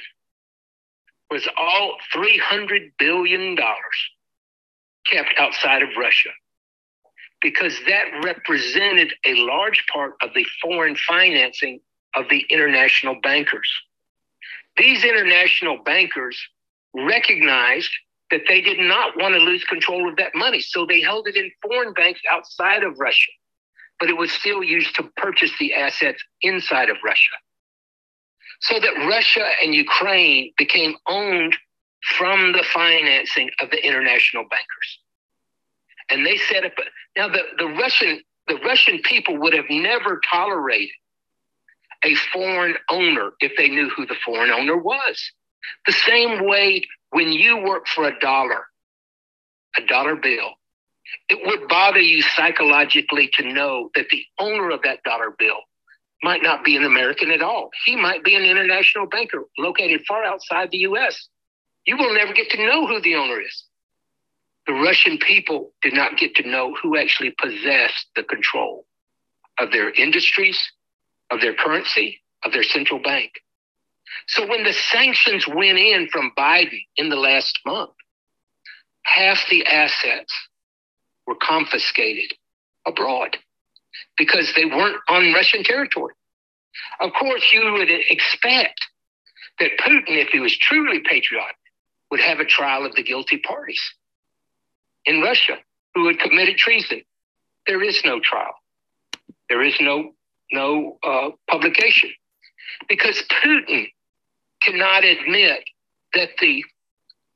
was 1.30 1.48
all 1.58 1.98
$300 2.16 2.92
billion 2.98 3.58
kept 5.08 5.34
outside 5.38 5.82
of 5.82 5.90
Russia? 5.98 6.30
because 7.42 7.74
that 7.88 8.06
represented 8.24 9.14
a 9.26 9.36
large 9.36 9.86
part 9.92 10.14
of 10.22 10.30
the 10.36 10.46
foreign 10.62 10.96
financing 10.96 11.80
of 12.16 12.26
the 12.30 12.46
international 12.50 13.16
bankers. 13.22 13.72
These 14.78 15.04
international 15.04 15.78
bankers 15.84 16.38
recognized 16.94 17.92
that 18.32 18.42
they 18.48 18.62
did 18.62 18.80
not 18.80 19.18
want 19.18 19.36
to 19.36 19.40
lose 19.40 19.64
control 19.64 20.10
of 20.10 20.16
that 20.18 20.36
money, 20.36 20.62
so 20.62 20.86
they 20.86 21.02
held 21.02 21.28
it 21.28 21.36
in 21.36 21.52
foreign 21.62 21.94
banks 21.94 22.22
outside 22.32 22.84
of 22.84 23.00
Russia, 23.00 23.32
but 24.00 24.10
it 24.10 24.18
was 24.18 24.32
still 24.32 24.64
used 24.64 24.96
to 24.96 25.04
purchase 25.18 25.52
the 25.60 25.74
assets 25.74 26.24
inside 26.42 26.90
of 26.90 26.98
Russia. 27.04 27.36
So 28.62 28.80
that 28.80 29.08
Russia 29.08 29.48
and 29.64 29.74
Ukraine 29.74 30.52
became 30.58 30.96
owned 31.08 31.56
from 32.18 32.54
the 32.54 32.64
financing 32.74 33.50
of 33.62 33.70
the 33.72 33.86
international 33.86 34.44
bankers 34.50 35.00
and 36.10 36.26
they 36.26 36.38
set 36.38 36.66
up. 36.66 36.74
Now 37.16 37.28
the, 37.30 37.42
the 37.58 37.68
Russian 37.68 38.22
the 38.48 38.56
Russian 38.66 39.00
people 39.04 39.38
would 39.38 39.54
have 39.54 39.70
never 39.70 40.20
tolerated 40.32 40.90
a 42.04 42.16
foreign 42.34 42.76
owner 42.90 43.32
if 43.42 43.52
they 43.58 43.70
knew 43.70 43.90
who 43.90 44.06
the 44.06 44.16
foreign 44.26 44.50
owner 44.50 44.76
was. 44.76 45.32
The 45.86 45.92
same 45.92 46.48
way 46.48 46.82
when 47.12 47.32
you 47.32 47.58
work 47.58 47.88
for 47.88 48.06
a 48.06 48.20
dollar, 48.20 48.66
a 49.78 49.86
dollar 49.86 50.16
bill, 50.16 50.54
it 51.30 51.40
would 51.46 51.68
bother 51.68 52.00
you 52.00 52.24
psychologically 52.24 53.30
to 53.34 53.54
know 53.54 53.90
that 53.96 54.10
the 54.10 54.24
owner 54.40 54.72
of 54.72 54.82
that 54.84 55.04
dollar 55.04 55.36
bill 55.38 55.58
might 56.24 56.42
not 56.42 56.66
be 56.66 56.76
an 56.76 56.86
American 56.86 57.30
at 57.32 57.42
all. 57.42 57.70
He 57.86 57.96
might 57.96 58.24
be 58.24 58.36
an 58.36 58.44
international 58.44 59.06
banker 59.06 59.44
located 59.60 60.02
far 60.08 60.24
outside 60.24 60.72
the 60.72 60.80
US. 60.80 61.28
You 61.90 61.98
will 61.98 62.14
never 62.14 62.34
get 62.34 62.52
to 62.52 62.64
know 62.64 62.86
who 62.86 63.02
the 63.02 63.16
owner 63.16 63.42
is. 63.42 63.64
The 64.68 64.74
Russian 64.74 65.18
people 65.18 65.74
did 65.82 65.96
not 65.96 66.20
get 66.20 66.36
to 66.36 66.48
know 66.48 66.76
who 66.76 66.96
actually 66.96 67.32
possessed 67.32 68.06
the 68.16 68.22
control 68.22 68.86
of 69.58 69.72
their 69.72 69.90
industries, 69.90 70.72
of 71.32 71.42
their 71.42 71.56
currency, 71.56 72.22
of 72.46 72.52
their 72.52 72.62
central 72.62 73.02
bank. 73.02 73.32
So 74.28 74.48
when 74.48 74.66
the 74.66 74.74
sanctions 74.74 75.48
went 75.48 75.80
in 75.80 76.08
from 76.12 76.32
Biden 76.38 76.80
in 76.96 77.10
the 77.10 77.16
last 77.16 77.58
month, 77.66 77.96
half 79.02 79.44
the 79.50 79.66
assets 79.66 80.32
were 81.26 81.38
confiscated 81.42 82.38
abroad 82.86 83.36
because 84.16 84.54
they 84.56 84.66
weren't 84.66 85.02
on 85.08 85.34
Russian 85.34 85.64
territory. 85.64 86.14
Of 87.00 87.14
course, 87.20 87.52
you 87.52 87.74
would 87.74 87.90
expect 87.90 88.80
that 89.58 89.72
Putin, 89.80 90.22
if 90.22 90.28
he 90.28 90.40
was 90.40 90.56
truly 90.56 91.00
patriotic, 91.00 91.56
would 92.12 92.20
have 92.20 92.40
a 92.40 92.46
trial 92.46 92.86
of 92.86 92.96
the 92.96 93.04
guilty 93.04 93.38
parties 93.38 93.82
in 95.06 95.22
Russia 95.22 95.58
who 95.96 96.08
had 96.08 96.20
committed 96.20 96.58
treason. 96.58 97.02
There 97.68 97.84
is 97.84 98.02
no 98.04 98.20
trial. 98.20 98.54
There 99.50 99.64
is 99.64 99.76
no 99.80 100.14
no 100.52 100.98
uh, 101.04 101.30
publication 101.48 102.12
because 102.88 103.24
Putin 103.44 103.88
cannot 104.62 105.04
admit 105.04 105.64
that 106.14 106.30
the 106.40 106.64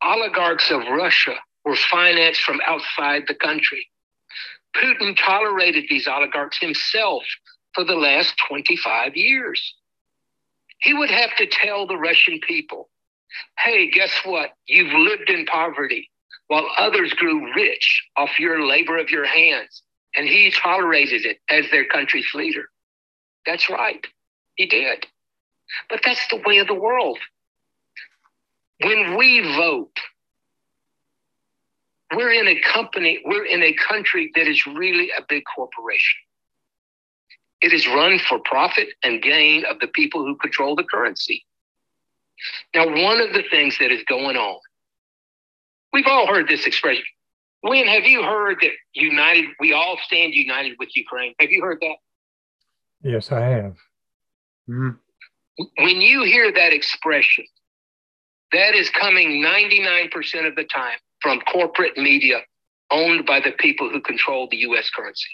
oligarchs 0.04 0.72
of 0.72 0.82
Russia 0.92 1.36
were 1.64 1.76
financed 1.76 2.42
from 2.42 2.60
outside 2.68 3.24
the 3.28 3.36
country. 3.36 3.88
Putin 4.76 5.16
tolerated 5.16 5.86
these 5.90 6.08
oligarchs 6.08 6.58
himself 6.60 7.24
for 7.74 7.84
the 7.84 7.96
last 7.96 8.34
25 8.48 9.16
years. 9.16 9.76
He 10.80 10.94
would 10.94 11.12
have 11.12 11.36
to 11.38 11.46
tell 11.46 11.88
the 11.88 11.98
Russian 11.98 12.40
people, 12.46 12.90
hey, 13.60 13.90
guess 13.90 14.12
what? 14.24 14.52
You've 14.68 14.94
lived 14.94 15.30
in 15.30 15.46
poverty 15.46 16.10
while 16.48 16.68
others 16.78 17.14
grew 17.14 17.54
rich 17.56 18.04
off 18.18 18.40
your 18.40 18.66
labor 18.66 18.98
of 18.98 19.10
your 19.10 19.26
hands. 19.26 19.84
And 20.16 20.28
he 20.28 20.52
tolerated 20.52 21.26
it 21.26 21.40
as 21.50 21.66
their 21.72 21.86
country's 21.86 22.28
leader. 22.34 22.66
That's 23.46 23.70
right. 23.70 24.06
He 24.56 24.68
did. 24.68 25.08
But 25.90 26.02
that's 26.06 26.28
the 26.28 26.42
way 26.46 26.60
of 26.60 26.68
the 26.68 26.76
world. 26.76 27.18
When 28.82 29.18
we 29.18 29.42
vote, 29.56 29.98
we're 32.16 32.32
in 32.34 32.48
a 32.48 32.60
company, 32.62 33.22
we're 33.26 33.46
in 33.46 33.64
a 33.64 33.74
country 33.74 34.32
that 34.36 34.48
is 34.48 34.68
really 34.68 35.10
a 35.18 35.24
big 35.28 35.44
corporation. 35.56 36.20
It 37.62 37.74
is 37.74 37.88
run 37.88 38.20
for 38.20 38.40
profit 38.40 38.90
and 39.04 39.22
gain 39.22 39.66
of 39.66 39.80
the 39.80 39.88
people 39.88 40.24
who 40.24 40.36
control 40.36 40.76
the 40.76 40.84
currency. 40.84 41.46
Now, 42.74 42.88
one 42.88 43.22
of 43.22 43.34
the 43.34 43.44
things 43.50 43.78
that 43.80 43.92
is 43.92 44.04
going 44.04 44.38
on, 44.38 44.60
we've 45.92 46.08
all 46.08 46.28
heard 46.28 46.48
this 46.48 46.66
expression. 46.66 47.06
When 47.62 47.88
have 47.88 48.04
you 48.04 48.24
heard 48.24 48.58
that 48.62 48.72
united, 48.94 49.46
we 49.60 49.72
all 49.74 49.98
stand 50.04 50.34
united 50.34 50.76
with 50.80 50.96
Ukraine? 50.96 51.34
Have 51.40 51.52
you 51.52 51.62
heard 51.62 51.80
that? 51.82 51.96
Yes, 53.04 53.32
I 53.32 53.42
have. 53.42 53.78
Mm-hmm. 54.70 54.90
When 55.78 56.02
you 56.02 56.24
hear 56.24 56.52
that 56.52 56.74
expression, 56.74 57.46
that 58.52 58.76
is 58.76 58.90
coming 58.90 59.44
99% 59.44 60.48
of 60.48 60.56
the 60.56 60.64
time 60.64 60.98
from 61.22 61.40
corporate 61.42 61.98
media 61.98 62.42
owned 62.92 63.26
by 63.26 63.40
the 63.40 63.52
people 63.52 63.90
who 63.90 64.02
control 64.02 64.48
the 64.50 64.58
US 64.58 64.90
currency. 64.90 65.30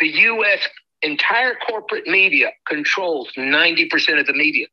The 0.00 0.08
US 0.08 0.68
entire 1.02 1.54
corporate 1.68 2.06
media 2.06 2.50
controls 2.66 3.30
90% 3.36 4.20
of 4.20 4.26
the 4.26 4.32
media. 4.32 4.66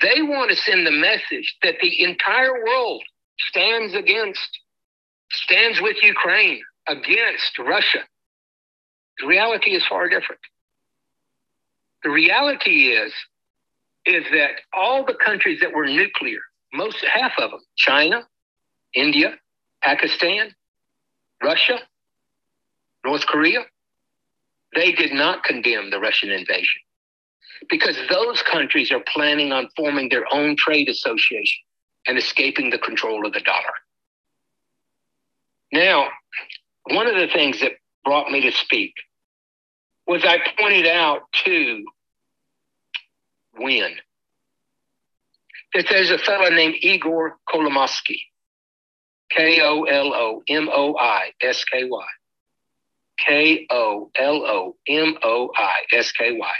They 0.00 0.22
want 0.22 0.50
to 0.50 0.56
send 0.56 0.86
the 0.86 0.92
message 0.92 1.56
that 1.62 1.76
the 1.80 2.02
entire 2.02 2.64
world 2.64 3.02
stands 3.38 3.94
against, 3.94 4.60
stands 5.30 5.80
with 5.80 5.96
Ukraine 6.02 6.60
against 6.86 7.58
Russia. 7.58 8.00
The 9.18 9.26
reality 9.26 9.72
is 9.72 9.84
far 9.86 10.08
different. 10.08 10.40
The 12.04 12.10
reality 12.10 12.90
is, 12.90 13.12
is 14.06 14.24
that 14.32 14.52
all 14.72 15.04
the 15.04 15.14
countries 15.14 15.60
that 15.60 15.72
were 15.72 15.86
nuclear, 15.86 16.38
most 16.72 17.04
half 17.04 17.32
of 17.38 17.50
them, 17.50 17.60
China, 17.76 18.26
India, 18.94 19.34
Pakistan, 19.82 20.54
Russia, 21.42 21.80
North 23.04 23.26
Korea, 23.26 23.64
they 24.74 24.92
did 24.92 25.12
not 25.12 25.42
condemn 25.42 25.90
the 25.90 25.98
Russian 25.98 26.30
invasion 26.30 26.80
because 27.68 27.96
those 28.10 28.42
countries 28.42 28.90
are 28.90 29.02
planning 29.12 29.52
on 29.52 29.68
forming 29.76 30.08
their 30.08 30.24
own 30.32 30.56
trade 30.56 30.88
association 30.88 31.60
and 32.06 32.18
escaping 32.18 32.70
the 32.70 32.78
control 32.78 33.26
of 33.26 33.32
the 33.32 33.40
dollar. 33.40 33.74
Now, 35.72 36.08
one 36.90 37.06
of 37.06 37.16
the 37.16 37.28
things 37.28 37.60
that 37.60 37.72
brought 38.04 38.30
me 38.30 38.40
to 38.42 38.52
speak 38.52 38.94
was 40.06 40.24
I 40.24 40.38
pointed 40.58 40.86
out 40.86 41.22
to 41.44 41.84
Win 43.58 43.92
that 45.74 45.86
there's 45.90 46.10
a 46.10 46.18
fellow 46.18 46.48
named 46.48 46.76
Igor 46.80 47.36
Kolomoisky, 47.48 48.20
K 49.30 49.60
O 49.60 49.82
L 49.82 50.14
O 50.14 50.42
M 50.48 50.68
O 50.72 50.96
I 50.96 51.32
S 51.42 51.64
K 51.64 51.84
Y. 51.84 52.06
K 53.18 53.66
O 53.68 54.10
L 54.14 54.44
O 54.46 54.76
M 54.86 55.18
O 55.22 55.50
I 55.56 55.80
S 55.92 56.12
K 56.12 56.32
Y. 56.32 56.52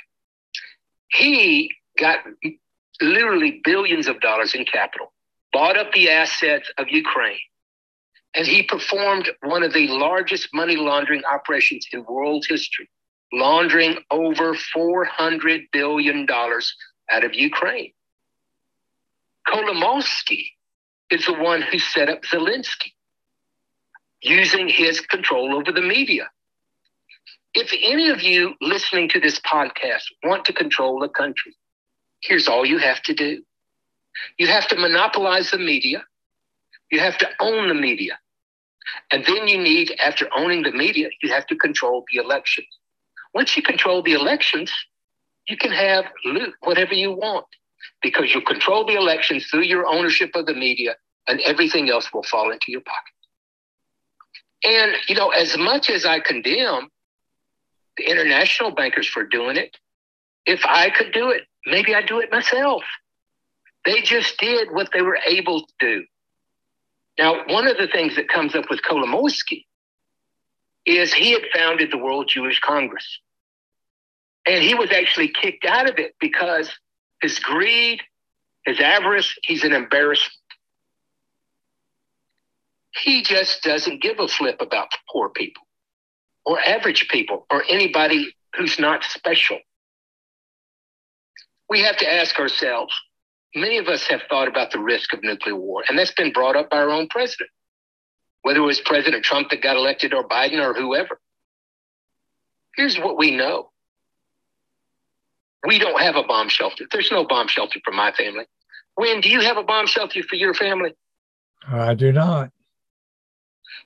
He 1.11 1.71
got 1.99 2.21
literally 3.01 3.61
billions 3.65 4.07
of 4.09 4.21
dollars 4.21 4.55
in 4.55 4.65
capital, 4.65 5.13
bought 5.53 5.77
up 5.77 5.93
the 5.93 6.11
assets 6.11 6.71
of 6.79 6.89
Ukraine, 6.89 7.39
and 8.35 8.47
he 8.47 8.63
performed 8.63 9.31
one 9.43 9.63
of 9.63 9.73
the 9.73 9.89
largest 9.89 10.49
money 10.53 10.77
laundering 10.77 11.25
operations 11.25 11.87
in 11.93 12.05
world 12.05 12.45
history, 12.49 12.89
laundering 13.33 13.99
over 14.11 14.55
$400 14.77 15.63
billion 15.73 16.27
out 17.11 17.25
of 17.25 17.35
Ukraine. 17.35 17.93
Kolomoisky 19.47 20.51
is 21.11 21.25
the 21.25 21.33
one 21.33 21.63
who 21.63 21.79
set 21.79 22.09
up 22.09 22.23
Zelensky 22.23 22.93
using 24.21 24.69
his 24.69 25.01
control 25.01 25.55
over 25.55 25.73
the 25.73 25.81
media. 25.81 26.29
If 27.61 27.73
any 27.83 28.09
of 28.09 28.23
you 28.23 28.55
listening 28.61 29.09
to 29.09 29.19
this 29.19 29.41
podcast 29.41 30.05
want 30.23 30.45
to 30.45 30.53
control 30.53 31.01
the 31.01 31.09
country, 31.09 31.57
here's 32.21 32.47
all 32.47 32.65
you 32.65 32.79
have 32.79 33.03
to 33.03 33.15
do 33.15 33.43
you 34.37 34.47
have 34.47 34.69
to 34.69 34.77
monopolize 34.77 35.51
the 35.51 35.59
media, 35.59 36.05
you 36.93 37.01
have 37.01 37.19
to 37.19 37.29
own 37.41 37.67
the 37.67 37.75
media. 37.75 38.17
And 39.11 39.25
then 39.27 39.49
you 39.49 39.59
need, 39.59 39.93
after 39.99 40.29
owning 40.37 40.63
the 40.63 40.71
media, 40.71 41.09
you 41.21 41.33
have 41.33 41.49
to 41.49 41.57
control 41.57 42.05
the 42.13 42.21
elections. 42.21 42.69
Once 43.35 43.57
you 43.57 43.63
control 43.65 44.03
the 44.05 44.13
elections, 44.13 44.73
you 45.49 45.57
can 45.57 45.73
have 45.73 46.05
loot 46.25 46.55
whatever 46.61 46.95
you 46.95 47.11
want 47.11 47.47
because 48.03 48.33
you 48.33 48.41
control 48.41 48.87
the 48.87 48.95
elections 48.95 49.47
through 49.47 49.63
your 49.63 49.85
ownership 49.85 50.31
of 50.37 50.47
the 50.47 50.55
media 50.55 50.95
and 51.27 51.41
everything 51.41 51.91
else 51.91 52.09
will 52.15 52.23
fall 52.23 52.53
into 52.53 52.67
your 52.69 52.83
pocket. 52.83 53.15
And, 54.63 54.93
you 55.09 55.17
know, 55.17 55.31
as 55.31 55.59
much 55.59 55.91
as 55.91 56.07
I 56.07 56.21
condemn 56.21 56.89
the 57.99 58.05
international 58.05 58.71
bankers 58.71 59.07
for 59.07 59.25
doing 59.25 59.57
it, 59.57 59.77
if 60.47 60.65
I 60.65 60.91
could 60.91 61.13
do 61.13 61.31
it, 61.31 61.43
maybe 61.67 61.95
I'd 61.95 62.07
do 62.07 62.21
it 62.21 62.31
myself. 62.33 62.83
They 63.85 64.01
just 64.01 64.39
did 64.39 64.71
what 64.71 64.91
they 64.93 65.03
were 65.03 65.19
able 65.27 65.61
to 65.61 65.73
do. 65.79 66.05
Now, 67.19 67.45
one 67.47 67.67
of 67.67 67.77
the 67.77 67.89
things 67.89 68.17
that 68.17 68.29
comes 68.29 68.55
up 68.55 68.71
with 68.71 68.81
Kolomoisky 68.83 69.67
is 70.87 71.13
he 71.13 71.33
had 71.33 71.43
founded 71.55 71.91
the 71.91 71.99
World 71.99 72.31
Jewish 72.33 72.61
Congress. 72.61 73.19
And 74.47 74.63
he 74.63 74.75
was 74.75 74.91
actually 74.91 75.29
kicked 75.29 75.67
out 75.67 75.89
of 75.89 75.99
it 75.99 76.15
because 76.21 76.71
his 77.21 77.39
greed, 77.39 78.01
his 78.65 78.81
avarice, 78.81 79.37
he's 79.43 79.65
an 79.65 79.73
embarrassment. 79.73 80.33
He 82.93 83.23
just 83.23 83.63
doesn't 83.63 84.01
give 84.01 84.19
a 84.19 84.29
flip 84.29 84.61
about 84.61 84.89
poor 85.13 85.29
people 85.29 85.68
or 86.49 86.59
average 86.67 87.09
people 87.09 87.47
or 87.51 87.63
anybody 87.69 88.35
who's 88.57 88.79
not 88.79 89.05
special. 89.05 89.59
We 91.69 91.83
have 91.83 91.99
to 91.99 92.11
ask 92.11 92.39
ourselves 92.39 92.99
many 93.55 93.77
of 93.77 93.87
us 93.87 94.07
have 94.07 94.23
thought 94.31 94.49
about 94.49 94.71
the 94.71 94.79
risk 94.79 95.13
of 95.13 95.23
nuclear 95.23 95.55
war, 95.55 95.85
and 95.87 95.99
that's 95.99 96.13
been 96.13 96.33
brought 96.33 96.57
up 96.57 96.71
by 96.71 96.79
our 96.79 96.89
own 96.89 97.07
president, 97.09 97.51
whether 98.41 98.61
it 98.61 98.63
was 98.63 98.81
President 98.81 99.23
Trump 99.23 99.51
that 99.51 99.61
got 99.61 99.77
elected 99.77 100.15
or 100.15 100.27
Biden 100.27 100.59
or 100.59 100.73
whoever. 100.73 101.21
Here's 102.77 102.97
what 102.97 103.19
we 103.19 103.31
know 103.31 103.71
we 105.67 105.79
don't 105.79 106.01
have 106.01 106.17
a 106.17 106.23
bomb 106.23 106.49
shelter. 106.49 106.87
There's 106.91 107.11
no 107.11 107.27
bomb 107.27 107.49
shelter 107.49 107.79
for 107.85 107.93
my 107.93 108.11
family. 108.13 108.47
Win, 108.97 109.21
do 109.21 109.29
you 109.29 109.41
have 109.41 109.59
a 109.59 109.65
bomb 109.65 109.87
shelter 109.87 110.23
for 110.23 110.37
your 110.37 110.55
family? 110.55 110.95
I 111.67 111.93
do 111.93 112.11
not. 112.11 112.53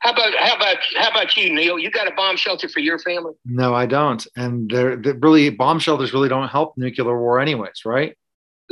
How 0.03 0.11
about 0.11 0.35
how 0.35 0.57
about 0.57 0.77
how 0.97 1.11
about 1.11 1.37
you, 1.37 1.55
Neil? 1.55 1.79
You 1.79 1.89
got 1.89 2.09
a 2.09 2.15
bomb 2.15 2.37
shelter 2.37 2.69
for 2.69 2.81
your 2.81 2.99
family? 2.99 3.35
No, 3.45 3.73
I 3.73 3.87
don't. 3.87 4.27
And 4.35 4.69
they're, 4.69 4.97
they're 4.97 5.15
really 5.15 5.49
bomb 5.49 5.79
shelters 5.79 6.13
really 6.13 6.29
don't 6.29 6.49
help 6.49 6.77
nuclear 6.77 7.17
war, 7.17 7.39
anyways, 7.39 7.85
right? 7.85 8.19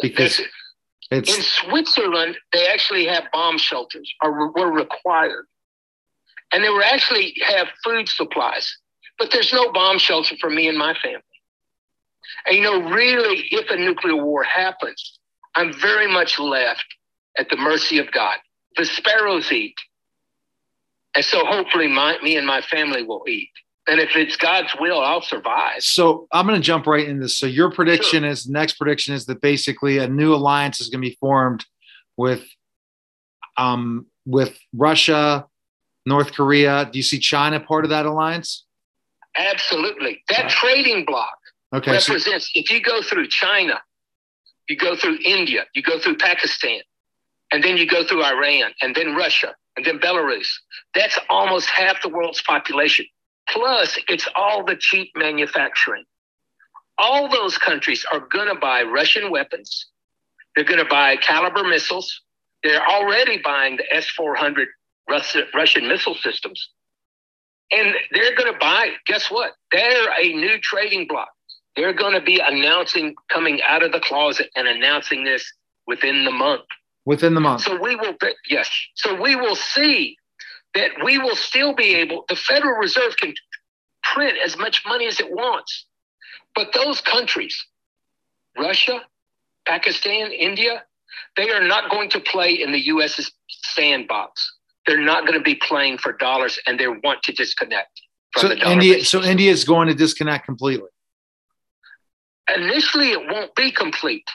Because 0.03 0.41
it's 1.13 1.37
in 1.37 1.43
Switzerland, 1.43 2.37
they 2.53 2.67
actually 2.67 3.07
have 3.07 3.25
bomb 3.33 3.59
shelters, 3.59 4.13
or 4.23 4.53
were 4.53 4.73
required, 4.73 5.47
and 6.53 6.65
they 6.65 6.69
were 6.69 6.83
actually 6.83 7.37
have 7.47 7.69
food 7.85 8.09
supplies. 8.09 8.77
But 9.17 9.31
there's 9.31 9.53
no 9.53 9.71
bomb 9.71 9.99
shelter 9.99 10.35
for 10.41 10.51
me 10.51 10.67
and 10.67 10.77
my 10.77 10.95
family. 10.95 11.23
And 12.47 12.57
you 12.57 12.63
know, 12.63 12.91
really, 12.91 13.47
if 13.53 13.71
a 13.71 13.77
nuclear 13.77 14.17
war 14.17 14.43
happens, 14.43 15.21
I'm 15.55 15.73
very 15.75 16.11
much 16.11 16.41
left 16.41 16.87
at 17.39 17.49
the 17.51 17.57
mercy 17.57 17.99
of 17.99 18.11
God. 18.11 18.39
The 18.77 18.85
sparrows 18.85 19.53
eat. 19.53 19.77
And 21.15 21.25
so 21.25 21.45
hopefully 21.45 21.89
my, 21.89 22.19
me 22.23 22.37
and 22.37 22.47
my 22.47 22.61
family 22.61 23.03
will 23.03 23.25
eat. 23.29 23.51
And 23.87 23.99
if 23.99 24.15
it's 24.15 24.37
God's 24.37 24.73
will, 24.79 25.01
I'll 25.01 25.23
survive. 25.23 25.83
So 25.83 26.29
I'm 26.31 26.47
going 26.47 26.61
to 26.61 26.65
jump 26.65 26.87
right 26.87 27.09
into 27.09 27.23
this. 27.23 27.39
So 27.39 27.47
your 27.47 27.73
prediction 27.73 28.23
sure. 28.23 28.31
is 28.31 28.49
next 28.49 28.75
prediction 28.75 29.15
is 29.15 29.27
that 29.27 29.41
basically 29.41 29.99
a 29.99 30.07
new 30.07 30.35
alliance 30.35 30.81
is 30.81 30.89
going 30.89 31.03
to 31.03 31.09
be 31.09 31.17
formed 31.19 31.65
with 32.17 32.45
um 33.57 34.07
with 34.27 34.57
Russia, 34.73 35.47
North 36.07 36.33
Korea. 36.33 36.89
Do 36.93 36.99
you 36.99 37.03
see 37.03 37.19
China 37.19 37.59
part 37.59 37.85
of 37.85 37.91
that 37.91 38.07
alliance? 38.07 38.65
Absolutely. 39.37 40.23
That 40.29 40.43
right. 40.43 40.51
trading 40.51 41.05
block 41.05 41.39
okay, 41.75 41.93
represents 41.93 42.47
so- 42.47 42.61
if 42.61 42.71
you 42.71 42.81
go 42.81 43.03
through 43.03 43.29
China, 43.29 43.81
you 44.69 44.77
go 44.77 44.95
through 44.95 45.19
India, 45.25 45.65
you 45.75 45.83
go 45.83 45.99
through 45.99 46.17
Pakistan, 46.17 46.81
and 47.53 47.63
then 47.65 47.77
you 47.77 47.87
go 47.87 48.05
through 48.05 48.25
Iran, 48.25 48.73
and 48.81 48.95
then 48.95 49.15
Russia, 49.15 49.55
and 49.77 49.85
then 49.85 49.99
Belarus. 49.99 50.49
That's 50.95 51.19
almost 51.29 51.69
half 51.69 52.03
the 52.03 52.09
world's 52.09 52.43
population. 52.43 53.07
Plus, 53.49 53.99
it's 54.09 54.29
all 54.37 54.65
the 54.65 54.77
cheap 54.77 55.11
manufacturing. 55.17 56.05
All 56.99 57.29
those 57.29 57.59
countries 57.59 58.05
are 58.13 58.21
going 58.21 58.49
to 58.49 58.55
buy 58.55 58.83
Russian 58.83 59.31
weapons. 59.31 59.87
They're 60.55 60.65
going 60.65 60.79
to 60.79 60.85
buy 60.85 61.17
Kalibr 61.17 61.69
missiles. 61.69 62.21
They're 62.63 62.87
already 62.87 63.39
buying 63.43 63.79
the 63.79 63.95
S 63.95 64.09
400 64.11 64.69
Russian 65.09 65.89
missile 65.89 66.15
systems. 66.15 66.71
And 67.73 67.95
they're 68.13 68.35
going 68.37 68.53
to 68.53 68.59
buy, 68.59 68.91
guess 69.07 69.31
what? 69.31 69.53
They're 69.73 70.11
a 70.21 70.33
new 70.35 70.59
trading 70.61 71.07
bloc. 71.09 71.29
They're 71.77 71.93
going 71.93 72.15
to 72.15 72.21
be 72.21 72.41
announcing, 72.45 73.15
coming 73.31 73.61
out 73.67 73.83
of 73.83 73.93
the 73.93 74.01
closet 74.01 74.51
and 74.57 74.69
announcing 74.69 75.25
this 75.25 75.51
within 75.87 76.25
the 76.25 76.33
month. 76.33 76.63
Within 77.11 77.35
the 77.35 77.41
month. 77.41 77.63
So 77.63 77.77
we 77.77 77.97
will, 77.97 78.15
yes. 78.49 78.71
So 78.95 79.21
we 79.21 79.35
will 79.35 79.57
see 79.57 80.17
that 80.75 80.93
we 81.05 81.19
will 81.19 81.35
still 81.35 81.75
be 81.75 81.97
able, 81.97 82.25
the 82.29 82.37
Federal 82.37 82.75
Reserve 82.79 83.17
can 83.17 83.35
print 84.05 84.39
as 84.39 84.57
much 84.57 84.85
money 84.87 85.09
as 85.09 85.19
it 85.19 85.29
wants. 85.29 85.87
But 86.55 86.69
those 86.73 87.01
countries, 87.01 87.67
Russia, 88.57 89.01
Pakistan, 89.67 90.31
India, 90.31 90.85
they 91.37 91.51
are 91.51 91.67
not 91.67 91.91
going 91.91 92.11
to 92.11 92.21
play 92.21 92.53
in 92.53 92.71
the 92.71 92.87
US's 92.87 93.33
sandbox. 93.49 94.49
They're 94.87 95.05
not 95.05 95.27
going 95.27 95.37
to 95.37 95.43
be 95.45 95.57
playing 95.57 95.99
for 95.99 96.13
dollars 96.13 96.61
and 96.65 96.79
they 96.79 96.87
want 96.87 97.25
to 97.25 97.33
disconnect. 97.33 98.01
so 98.37 98.53
India, 98.53 99.05
so 99.05 99.21
India 99.21 99.51
is 99.51 99.65
going 99.65 99.89
to 99.89 99.95
disconnect 99.95 100.47
completely. 100.47 100.91
Initially, 102.55 103.11
it 103.11 103.27
won't 103.29 103.53
be 103.57 103.73
complete, 103.73 104.29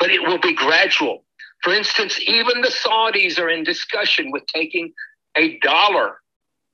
but 0.00 0.10
it 0.10 0.20
will 0.20 0.40
be 0.40 0.52
gradual. 0.52 1.24
For 1.62 1.74
instance, 1.74 2.18
even 2.20 2.62
the 2.62 2.68
Saudis 2.68 3.38
are 3.38 3.48
in 3.48 3.64
discussion 3.64 4.30
with 4.30 4.46
taking 4.46 4.92
a 5.36 5.58
dollar, 5.58 6.20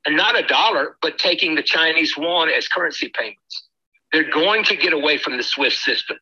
and 0.04 0.16
not 0.16 0.38
a 0.38 0.46
dollar, 0.46 0.96
but 1.02 1.18
taking 1.18 1.54
the 1.54 1.62
Chinese 1.62 2.14
yuan 2.16 2.48
as 2.48 2.68
currency 2.68 3.08
payments. 3.08 3.68
They're 4.12 4.30
going 4.30 4.64
to 4.64 4.76
get 4.76 4.92
away 4.92 5.18
from 5.18 5.36
the 5.36 5.42
SWIFT 5.42 5.76
system. 5.76 6.18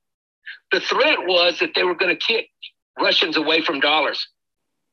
The 0.72 0.80
threat 0.80 1.18
was 1.20 1.58
that 1.58 1.70
they 1.74 1.84
were 1.84 1.94
going 1.94 2.16
to 2.16 2.26
kick 2.26 2.48
Russians 2.98 3.36
away 3.36 3.60
from 3.60 3.80
dollars. 3.80 4.26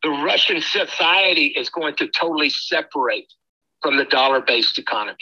The 0.04 0.10
Russian 0.10 0.62
society 0.62 1.48
is 1.48 1.70
going 1.70 1.96
to 1.96 2.08
totally 2.08 2.50
separate 2.50 3.32
from 3.82 3.98
the 3.98 4.06
dollar 4.06 4.42
based 4.42 4.78
economy. 4.78 5.18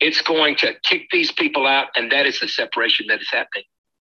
It's 0.00 0.22
going 0.22 0.56
to 0.56 0.74
kick 0.82 1.08
these 1.10 1.32
people 1.32 1.66
out, 1.66 1.88
and 1.94 2.10
that 2.12 2.26
is 2.26 2.40
the 2.40 2.48
separation 2.48 3.06
that 3.08 3.20
is 3.20 3.30
happening. 3.30 3.64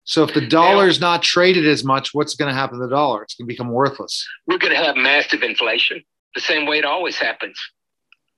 So 0.05 0.23
if 0.23 0.33
the 0.33 0.45
dollar 0.45 0.87
is 0.87 0.99
not 0.99 1.21
traded 1.21 1.65
as 1.65 1.83
much, 1.83 2.13
what's 2.13 2.35
going 2.35 2.49
to 2.49 2.55
happen 2.55 2.77
to 2.79 2.85
the 2.85 2.89
dollar? 2.93 3.23
It's 3.23 3.35
going 3.35 3.47
to 3.47 3.53
become 3.53 3.69
worthless. 3.69 4.27
We're 4.47 4.57
going 4.57 4.73
to 4.73 4.83
have 4.83 4.97
massive 4.97 5.43
inflation 5.43 6.03
the 6.35 6.41
same 6.41 6.65
way 6.65 6.79
it 6.79 6.85
always 6.85 7.17
happens. 7.17 7.59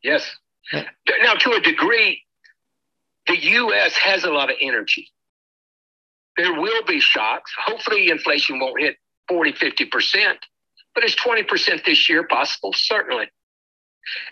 Yes. 0.04 0.30
Yeah. 0.72 0.84
Now, 1.22 1.34
to 1.34 1.54
a 1.54 1.60
degree, 1.60 2.22
the 3.28 3.38
U.S. 3.38 3.96
has 3.96 4.24
a 4.24 4.30
lot 4.30 4.50
of 4.50 4.58
energy. 4.62 5.10
There 6.38 6.54
will 6.54 6.84
be 6.86 7.00
shocks. 7.00 7.52
Hopefully, 7.66 8.10
inflation 8.10 8.60
won't 8.60 8.80
hit 8.80 8.98
40, 9.30 9.54
50%, 9.54 10.36
but 10.94 11.04
is 11.04 11.16
20% 11.16 11.86
this 11.86 12.10
year 12.10 12.24
possible? 12.28 12.74
Certainly. 12.74 13.28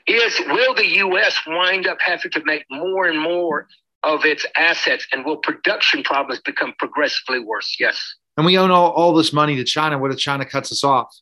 Is 0.06 0.40
will 0.48 0.76
the 0.76 0.88
U.S. 0.98 1.40
wind 1.48 1.88
up 1.88 1.98
having 2.00 2.32
to 2.32 2.44
make 2.46 2.66
more 2.70 3.08
and 3.08 3.20
more 3.20 3.68
of 4.04 4.26
its 4.26 4.46
assets, 4.56 5.08
and 5.12 5.26
will 5.26 5.38
production 5.38 6.04
problems 6.04 6.42
become 6.42 6.74
progressively 6.80 7.40
worse? 7.40 7.76
Yes. 7.80 8.16
And 8.38 8.46
we 8.46 8.58
own 8.58 8.72
all, 8.72 8.92
all 8.92 9.14
this 9.14 9.32
money 9.32 9.56
to 9.56 9.64
China. 9.64 9.98
What 9.98 10.12
if 10.12 10.18
China 10.18 10.46
cuts 10.46 10.72
us 10.72 10.84
off? 10.84 11.14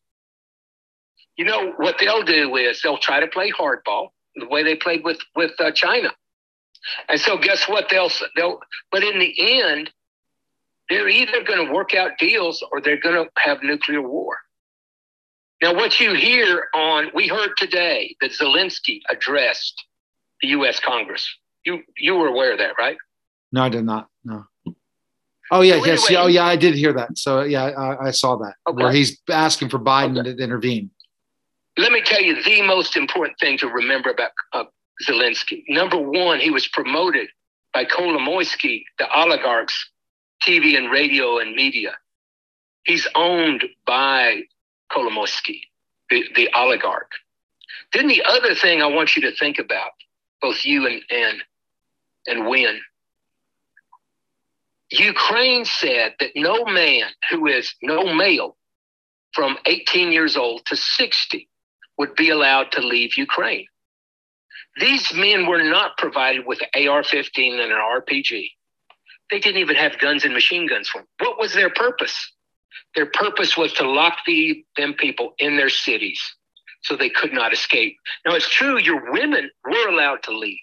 you 1.41 1.45
know 1.45 1.73
what 1.77 1.95
they'll 1.99 2.21
do 2.21 2.55
is 2.55 2.81
they'll 2.83 2.99
try 2.99 3.19
to 3.19 3.27
play 3.27 3.51
hardball 3.51 4.09
the 4.35 4.47
way 4.47 4.61
they 4.61 4.75
played 4.75 5.03
with 5.03 5.17
with 5.35 5.51
uh, 5.59 5.71
China, 5.71 6.11
and 7.09 7.19
so 7.19 7.35
guess 7.35 7.67
what? 7.67 7.87
They'll 7.89 8.11
they'll. 8.35 8.59
But 8.91 9.03
in 9.03 9.17
the 9.17 9.61
end, 9.61 9.89
they're 10.87 11.09
either 11.09 11.43
going 11.43 11.65
to 11.65 11.73
work 11.73 11.95
out 11.95 12.11
deals 12.19 12.63
or 12.71 12.79
they're 12.79 12.99
going 12.99 13.15
to 13.15 13.29
have 13.41 13.63
nuclear 13.63 14.01
war. 14.01 14.37
Now, 15.63 15.73
what 15.73 15.99
you 15.99 16.13
hear 16.13 16.67
on 16.75 17.07
we 17.15 17.27
heard 17.27 17.51
today 17.57 18.15
that 18.21 18.31
Zelensky 18.31 18.99
addressed 19.09 19.83
the 20.41 20.49
U.S. 20.49 20.79
Congress. 20.79 21.27
You 21.65 21.83
you 21.97 22.15
were 22.15 22.27
aware 22.27 22.53
of 22.53 22.59
that, 22.59 22.73
right? 22.77 22.97
No, 23.51 23.63
I 23.63 23.69
did 23.69 23.85
not. 23.85 24.09
No. 24.23 24.45
Oh 25.53 25.61
yeah, 25.61 25.79
so 25.79 25.85
yes, 25.85 26.09
anyway, 26.09 26.13
yeah, 26.13 26.23
oh 26.23 26.27
yeah, 26.27 26.45
I 26.45 26.55
did 26.55 26.75
hear 26.75 26.93
that. 26.93 27.17
So 27.17 27.41
yeah, 27.41 27.63
I, 27.65 28.07
I 28.07 28.11
saw 28.11 28.37
that 28.37 28.55
okay. 28.67 28.83
where 28.83 28.91
he's 28.91 29.19
asking 29.29 29.69
for 29.69 29.79
Biden 29.79 30.17
okay. 30.17 30.33
to 30.33 30.43
intervene 30.43 30.91
let 31.77 31.91
me 31.91 32.01
tell 32.01 32.21
you 32.21 32.41
the 32.43 32.61
most 32.61 32.97
important 32.97 33.39
thing 33.39 33.57
to 33.59 33.67
remember 33.67 34.09
about 34.09 34.31
uh, 34.53 34.65
Zelensky. 35.07 35.63
Number 35.69 35.97
one, 35.97 36.39
he 36.39 36.51
was 36.51 36.67
promoted 36.67 37.29
by 37.73 37.85
Kolomoisky, 37.85 38.83
the 38.99 39.07
oligarchs, 39.15 39.89
TV 40.45 40.77
and 40.77 40.91
radio 40.91 41.39
and 41.39 41.55
media. 41.55 41.95
He's 42.83 43.07
owned 43.15 43.63
by 43.85 44.41
Kolomoisky, 44.91 45.61
the, 46.09 46.25
the 46.35 46.49
oligarch. 46.55 47.11
Then 47.93 48.07
the 48.07 48.23
other 48.23 48.53
thing 48.53 48.81
I 48.81 48.87
want 48.87 49.15
you 49.15 49.21
to 49.23 49.35
think 49.35 49.59
about, 49.59 49.91
both 50.41 50.65
you 50.65 50.87
and 50.87 51.01
and 51.09 51.43
and 52.27 52.47
Win. 52.47 52.79
Ukraine 54.91 55.63
said 55.65 56.15
that 56.19 56.31
no 56.35 56.65
man 56.65 57.09
who 57.29 57.47
is 57.47 57.73
no 57.81 58.13
male 58.13 58.57
from 59.33 59.57
18 59.65 60.11
years 60.11 60.35
old 60.35 60.65
to 60.65 60.75
60 60.75 61.47
would 61.97 62.15
be 62.15 62.29
allowed 62.29 62.71
to 62.73 62.81
leave 62.81 63.17
Ukraine. 63.17 63.65
These 64.79 65.13
men 65.13 65.47
were 65.47 65.63
not 65.63 65.97
provided 65.97 66.45
with 66.45 66.59
an 66.61 66.87
AR 66.87 67.03
15 67.03 67.59
and 67.59 67.71
an 67.71 67.77
RPG. 67.77 68.49
They 69.29 69.39
didn't 69.39 69.61
even 69.61 69.75
have 69.75 69.99
guns 69.99 70.25
and 70.25 70.33
machine 70.33 70.67
guns 70.67 70.89
for 70.89 70.99
them. 70.99 71.07
What 71.19 71.39
was 71.39 71.53
their 71.53 71.69
purpose? 71.69 72.33
Their 72.95 73.05
purpose 73.05 73.55
was 73.55 73.71
to 73.73 73.89
lock 73.89 74.17
the, 74.25 74.65
them 74.75 74.93
people 74.93 75.33
in 75.39 75.55
their 75.55 75.69
cities 75.69 76.21
so 76.83 76.95
they 76.95 77.09
could 77.09 77.31
not 77.31 77.53
escape. 77.53 77.95
Now, 78.25 78.35
it's 78.35 78.49
true, 78.49 78.77
your 78.77 79.11
women 79.11 79.49
were 79.63 79.87
allowed 79.87 80.23
to 80.23 80.37
leave. 80.37 80.57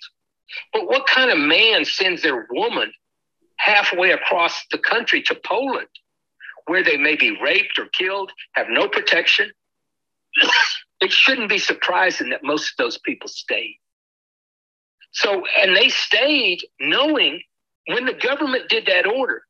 But 0.73 0.87
what 0.87 1.07
kind 1.07 1.31
of 1.31 1.39
man 1.39 1.85
sends 1.85 2.23
their 2.23 2.47
woman 2.51 2.93
halfway 3.57 4.13
across 4.13 4.65
the 4.71 4.79
country 4.79 5.23
to 5.23 5.35
Poland, 5.35 5.89
where 6.67 6.83
they 6.83 6.97
may 6.97 7.17
be 7.17 7.39
raped 7.43 7.79
or 7.79 7.87
killed, 7.87 8.33
have 8.53 8.69
no 8.69 8.89
protection? 8.89 9.51
it 11.01 11.13
shouldn't 11.13 11.49
be 11.49 11.59
surprising 11.59 12.31
that 12.31 12.43
most 12.43 12.73
of 12.73 12.85
those 12.85 12.99
people 12.99 13.29
stayed. 13.29 13.79
So, 15.13 15.43
and 15.61 15.77
they 15.77 15.89
stayed 15.89 16.61
knowing 16.81 17.41
when 17.87 18.05
the 18.05 18.15
government 18.15 18.69
did 18.69 18.87
that 18.87 19.07
order, 19.07 19.43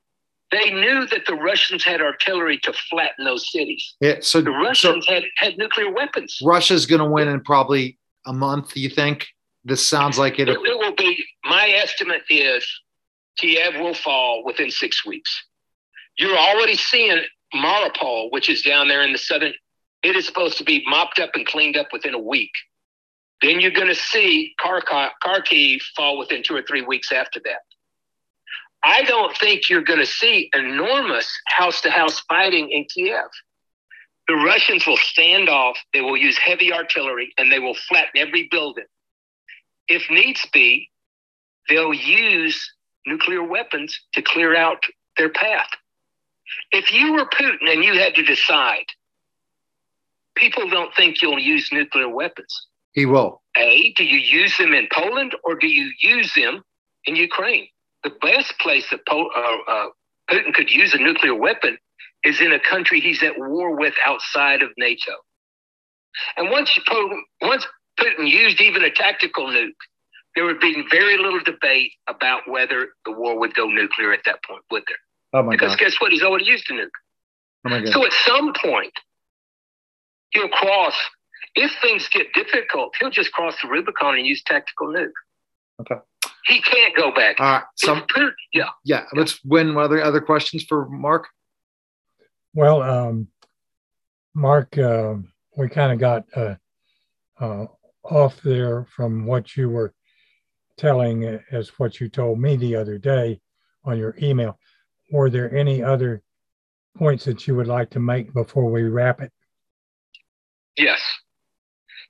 they 0.50 0.70
knew 0.70 1.06
that 1.06 1.26
the 1.26 1.34
Russians 1.34 1.84
had 1.84 2.00
artillery 2.00 2.58
to 2.60 2.72
flatten 2.72 3.24
those 3.24 3.50
cities. 3.52 3.96
Yeah, 4.00 4.16
so 4.20 4.40
the 4.40 4.50
Russians 4.50 5.06
so 5.06 5.14
had, 5.14 5.24
had 5.36 5.58
nuclear 5.58 5.92
weapons. 5.92 6.38
Russia's 6.42 6.86
going 6.86 7.00
to 7.00 7.10
win 7.10 7.28
in 7.28 7.40
probably 7.40 7.98
a 8.24 8.32
month. 8.32 8.76
You 8.76 8.88
think? 8.88 9.26
This 9.68 9.86
sounds 9.86 10.18
like 10.18 10.38
it. 10.38 10.48
It, 10.48 10.58
will 10.60 10.94
be. 10.94 11.24
My 11.44 11.68
estimate 11.68 12.22
is 12.28 12.66
Kiev 13.36 13.74
will 13.74 13.94
fall 13.94 14.42
within 14.44 14.70
six 14.70 15.04
weeks. 15.04 15.44
You're 16.16 16.36
already 16.36 16.74
seeing 16.74 17.20
Mariupol, 17.54 18.32
which 18.32 18.50
is 18.50 18.62
down 18.62 18.88
there 18.88 19.02
in 19.02 19.12
the 19.12 19.18
southern 19.18 19.52
it 20.02 20.16
is 20.16 20.26
supposed 20.26 20.58
to 20.58 20.64
be 20.64 20.84
mopped 20.86 21.18
up 21.18 21.30
and 21.34 21.46
cleaned 21.46 21.76
up 21.76 21.88
within 21.92 22.14
a 22.14 22.18
week. 22.18 22.52
Then 23.42 23.60
you're 23.60 23.70
going 23.70 23.88
to 23.88 23.94
see 23.94 24.54
Kharkiv 24.60 25.80
fall 25.96 26.18
within 26.18 26.42
two 26.42 26.54
or 26.54 26.62
three 26.62 26.82
weeks 26.82 27.12
after 27.12 27.40
that. 27.44 27.60
I 28.84 29.02
don't 29.02 29.36
think 29.36 29.68
you're 29.68 29.82
going 29.82 29.98
to 29.98 30.06
see 30.06 30.50
enormous 30.54 31.28
house 31.46 31.80
to 31.82 31.90
house 31.90 32.20
fighting 32.28 32.70
in 32.70 32.84
Kiev. 32.84 33.28
The 34.28 34.34
Russians 34.34 34.86
will 34.86 34.98
stand 34.98 35.48
off, 35.48 35.76
they 35.92 36.00
will 36.00 36.16
use 36.16 36.36
heavy 36.38 36.72
artillery, 36.72 37.32
and 37.38 37.50
they 37.50 37.58
will 37.58 37.74
flatten 37.88 38.12
every 38.16 38.46
building. 38.50 38.84
If 39.88 40.10
needs 40.10 40.46
be, 40.52 40.90
they'll 41.68 41.94
use 41.94 42.72
nuclear 43.06 43.42
weapons 43.42 43.98
to 44.14 44.22
clear 44.22 44.54
out 44.54 44.82
their 45.16 45.30
path. 45.30 45.68
If 46.70 46.92
you 46.92 47.12
were 47.12 47.26
Putin 47.26 47.70
and 47.72 47.84
you 47.84 47.98
had 47.98 48.14
to 48.14 48.22
decide, 48.22 48.86
people 50.36 50.68
don't 50.68 50.94
think 50.94 51.20
you'll 51.20 51.38
use 51.38 51.70
nuclear 51.72 52.08
weapons. 52.08 52.66
He 52.92 53.06
will. 53.06 53.42
A, 53.56 53.92
do 53.96 54.04
you 54.04 54.18
use 54.18 54.56
them 54.56 54.72
in 54.72 54.88
Poland 54.92 55.34
or 55.44 55.54
do 55.54 55.66
you 55.66 55.90
use 56.00 56.32
them 56.34 56.62
in 57.04 57.16
Ukraine? 57.16 57.66
The 58.04 58.12
best 58.22 58.58
place 58.60 58.88
that 58.90 59.00
uh, 59.10 59.72
uh, 59.72 59.86
Putin 60.30 60.54
could 60.54 60.70
use 60.70 60.94
a 60.94 60.98
nuclear 60.98 61.34
weapon 61.34 61.78
is 62.24 62.40
in 62.40 62.52
a 62.52 62.60
country 62.60 63.00
he's 63.00 63.22
at 63.22 63.38
war 63.38 63.76
with 63.76 63.94
outside 64.06 64.62
of 64.62 64.70
NATO. 64.76 65.12
And 66.36 66.50
once, 66.50 66.70
Putin, 66.88 67.20
once 67.42 67.66
Putin 67.98 68.28
used 68.28 68.60
even 68.60 68.84
a 68.84 68.90
tactical 68.90 69.46
nuke, 69.46 69.72
there 70.34 70.44
would 70.44 70.60
be 70.60 70.84
very 70.90 71.18
little 71.18 71.40
debate 71.40 71.92
about 72.08 72.42
whether 72.46 72.88
the 73.04 73.12
war 73.12 73.38
would 73.38 73.54
go 73.54 73.66
nuclear 73.66 74.12
at 74.12 74.20
that 74.24 74.42
point, 74.44 74.62
would 74.70 74.84
there? 74.86 74.96
Oh 75.32 75.42
my 75.42 75.52
because 75.52 75.70
God. 75.70 75.78
guess 75.78 76.00
what? 76.00 76.12
He's 76.12 76.22
already 76.22 76.44
used 76.44 76.70
a 76.70 76.74
nuke. 76.74 76.88
Oh 77.66 77.70
my 77.70 77.80
God. 77.80 77.92
So 77.92 78.06
at 78.06 78.12
some 78.26 78.52
point, 78.62 78.92
he'll 80.30 80.48
cross. 80.48 80.94
If 81.54 81.72
things 81.82 82.08
get 82.08 82.32
difficult, 82.34 82.94
he'll 83.00 83.10
just 83.10 83.32
cross 83.32 83.54
the 83.62 83.68
Rubicon 83.68 84.16
and 84.16 84.26
use 84.26 84.42
tactical 84.44 84.88
nuke. 84.88 85.10
Okay. 85.80 85.96
He 86.46 86.60
can't 86.62 86.96
go 86.96 87.12
back. 87.12 87.40
All 87.40 87.46
right. 87.46 87.62
Some, 87.76 88.04
Putin- 88.14 88.32
yeah. 88.52 88.68
yeah. 88.84 89.04
Let's 89.12 89.42
Win 89.44 89.76
other 89.76 90.02
other 90.02 90.20
questions 90.20 90.64
for 90.64 90.88
Mark. 90.88 91.28
Well, 92.54 92.82
um, 92.82 93.28
Mark, 94.34 94.78
uh, 94.78 95.14
we 95.56 95.68
kind 95.68 95.92
of 95.92 95.98
got 95.98 96.24
uh, 96.34 96.54
uh, 97.40 97.66
off 98.10 98.40
there 98.42 98.84
from 98.84 99.26
what 99.26 99.56
you 99.56 99.68
were 99.68 99.94
telling 100.76 101.24
as 101.50 101.68
what 101.78 102.00
you 102.00 102.08
told 102.08 102.38
me 102.38 102.56
the 102.56 102.76
other 102.76 102.98
day 102.98 103.40
on 103.84 103.98
your 103.98 104.16
email. 104.22 104.58
Were 105.10 105.30
there 105.30 105.54
any 105.54 105.82
other 105.82 106.22
points 106.96 107.24
that 107.24 107.46
you 107.46 107.54
would 107.56 107.66
like 107.66 107.90
to 107.90 108.00
make 108.00 108.32
before 108.32 108.70
we 108.70 108.82
wrap 108.82 109.20
it? 109.20 109.32
Yes. 110.76 111.00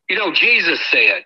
You 0.08 0.16
know, 0.16 0.32
Jesus 0.32 0.80
said, 0.90 1.24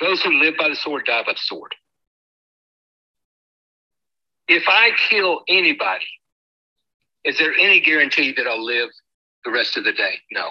Those 0.00 0.22
who 0.22 0.32
live 0.32 0.54
by 0.58 0.68
the 0.68 0.76
sword 0.76 1.04
die 1.06 1.22
by 1.24 1.32
the 1.32 1.38
sword. 1.38 1.74
If 4.48 4.64
I 4.66 4.90
kill 5.08 5.42
anybody, 5.48 6.06
is 7.24 7.38
there 7.38 7.54
any 7.54 7.80
guarantee 7.80 8.32
that 8.36 8.48
I'll 8.48 8.64
live 8.64 8.90
the 9.44 9.52
rest 9.52 9.76
of 9.76 9.84
the 9.84 9.92
day? 9.92 10.18
No. 10.32 10.50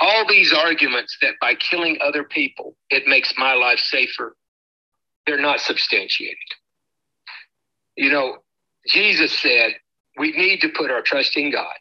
All 0.00 0.26
these 0.28 0.52
arguments 0.52 1.16
that 1.22 1.34
by 1.40 1.54
killing 1.54 1.98
other 2.00 2.24
people, 2.24 2.76
it 2.90 3.06
makes 3.06 3.34
my 3.38 3.54
life 3.54 3.78
safer, 3.78 4.36
they're 5.26 5.40
not 5.40 5.60
substantiated. 5.60 6.36
You 7.96 8.10
know, 8.10 8.38
Jesus 8.88 9.38
said, 9.38 9.72
we 10.18 10.32
need 10.32 10.60
to 10.60 10.68
put 10.68 10.90
our 10.90 11.02
trust 11.02 11.36
in 11.36 11.50
God. 11.50 11.74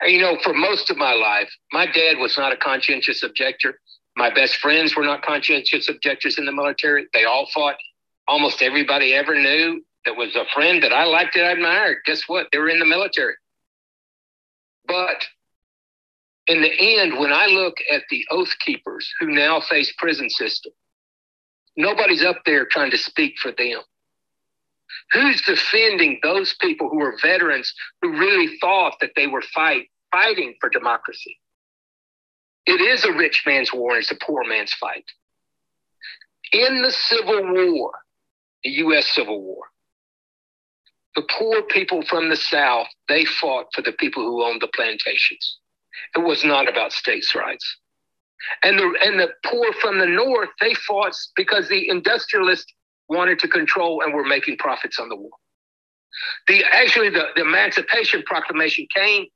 And 0.00 0.12
you 0.12 0.20
know, 0.20 0.36
for 0.42 0.52
most 0.52 0.90
of 0.90 0.96
my 0.96 1.12
life, 1.12 1.50
my 1.72 1.86
dad 1.86 2.18
was 2.18 2.36
not 2.36 2.52
a 2.52 2.56
conscientious 2.56 3.22
objector. 3.22 3.80
My 4.16 4.32
best 4.32 4.56
friends 4.56 4.94
were 4.94 5.04
not 5.04 5.22
conscientious 5.22 5.88
objectors 5.88 6.38
in 6.38 6.44
the 6.44 6.52
military. 6.52 7.06
They 7.12 7.24
all 7.24 7.48
fought. 7.52 7.76
Almost 8.28 8.62
everybody 8.62 9.14
ever 9.14 9.34
knew 9.34 9.82
that 10.04 10.16
was 10.16 10.34
a 10.36 10.44
friend 10.54 10.82
that 10.82 10.92
I 10.92 11.04
liked 11.04 11.36
and 11.36 11.46
admired. 11.46 11.98
Guess 12.04 12.28
what? 12.28 12.48
They 12.52 12.58
were 12.58 12.68
in 12.68 12.78
the 12.78 12.86
military. 12.86 13.34
But 14.86 15.24
in 16.52 16.60
the 16.60 16.98
end, 16.98 17.18
when 17.18 17.32
I 17.32 17.46
look 17.46 17.78
at 17.90 18.02
the 18.10 18.26
oath 18.30 18.52
keepers 18.58 19.10
who 19.18 19.28
now 19.28 19.60
face 19.60 19.90
prison 19.96 20.28
system, 20.28 20.72
nobody's 21.78 22.22
up 22.22 22.42
there 22.44 22.66
trying 22.66 22.90
to 22.90 22.98
speak 22.98 23.38
for 23.38 23.52
them. 23.52 23.80
Who's 25.12 25.40
defending 25.40 26.20
those 26.22 26.54
people 26.60 26.90
who 26.90 27.00
are 27.00 27.16
veterans 27.22 27.72
who 28.02 28.10
really 28.10 28.58
thought 28.58 28.96
that 29.00 29.12
they 29.16 29.26
were 29.26 29.40
fight, 29.54 29.86
fighting 30.10 30.54
for 30.60 30.68
democracy? 30.68 31.38
It 32.66 32.82
is 32.82 33.06
a 33.06 33.12
rich 33.12 33.44
man's 33.46 33.72
war 33.72 33.92
and 33.92 34.02
it's 34.02 34.10
a 34.10 34.16
poor 34.16 34.44
man's 34.44 34.74
fight. 34.74 35.06
In 36.52 36.82
the 36.82 36.90
Civil 36.90 37.50
War, 37.54 37.92
the 38.62 38.70
U.S. 38.70 39.06
Civil 39.06 39.40
War, 39.40 39.64
the 41.16 41.26
poor 41.30 41.62
people 41.62 42.02
from 42.02 42.28
the 42.28 42.36
South, 42.36 42.88
they 43.08 43.24
fought 43.24 43.68
for 43.74 43.80
the 43.80 43.92
people 43.92 44.22
who 44.22 44.44
owned 44.44 44.60
the 44.60 44.68
plantations. 44.74 45.58
It 46.16 46.20
was 46.20 46.44
not 46.44 46.68
about 46.68 46.92
states' 46.92 47.34
rights. 47.34 47.78
And 48.62 48.78
the, 48.78 48.94
and 49.04 49.20
the 49.20 49.30
poor 49.44 49.72
from 49.74 49.98
the 49.98 50.06
North, 50.06 50.48
they 50.60 50.74
fought 50.74 51.14
because 51.36 51.68
the 51.68 51.88
industrialists 51.88 52.72
wanted 53.08 53.38
to 53.40 53.48
control 53.48 54.02
and 54.02 54.12
were 54.12 54.24
making 54.24 54.56
profits 54.56 54.98
on 54.98 55.08
the 55.08 55.16
war. 55.16 55.30
The, 56.48 56.64
actually, 56.70 57.10
the, 57.10 57.26
the 57.36 57.42
Emancipation 57.42 58.22
Proclamation 58.24 58.86
came 58.94 59.26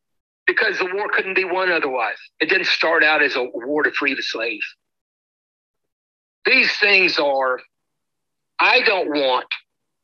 because 0.47 0.79
the 0.79 0.87
war 0.87 1.09
couldn't 1.13 1.35
be 1.35 1.45
won 1.45 1.71
otherwise. 1.71 2.19
It 2.41 2.49
didn't 2.49 2.67
start 2.67 3.03
out 3.03 3.23
as 3.23 3.37
a 3.37 3.45
war 3.45 3.83
to 3.83 3.91
free 3.93 4.15
the 4.15 4.23
slaves. 4.23 4.67
These 6.45 6.77
things 6.79 7.19
are, 7.19 7.61
I 8.61 8.83
don't 8.83 9.09
want, 9.09 9.47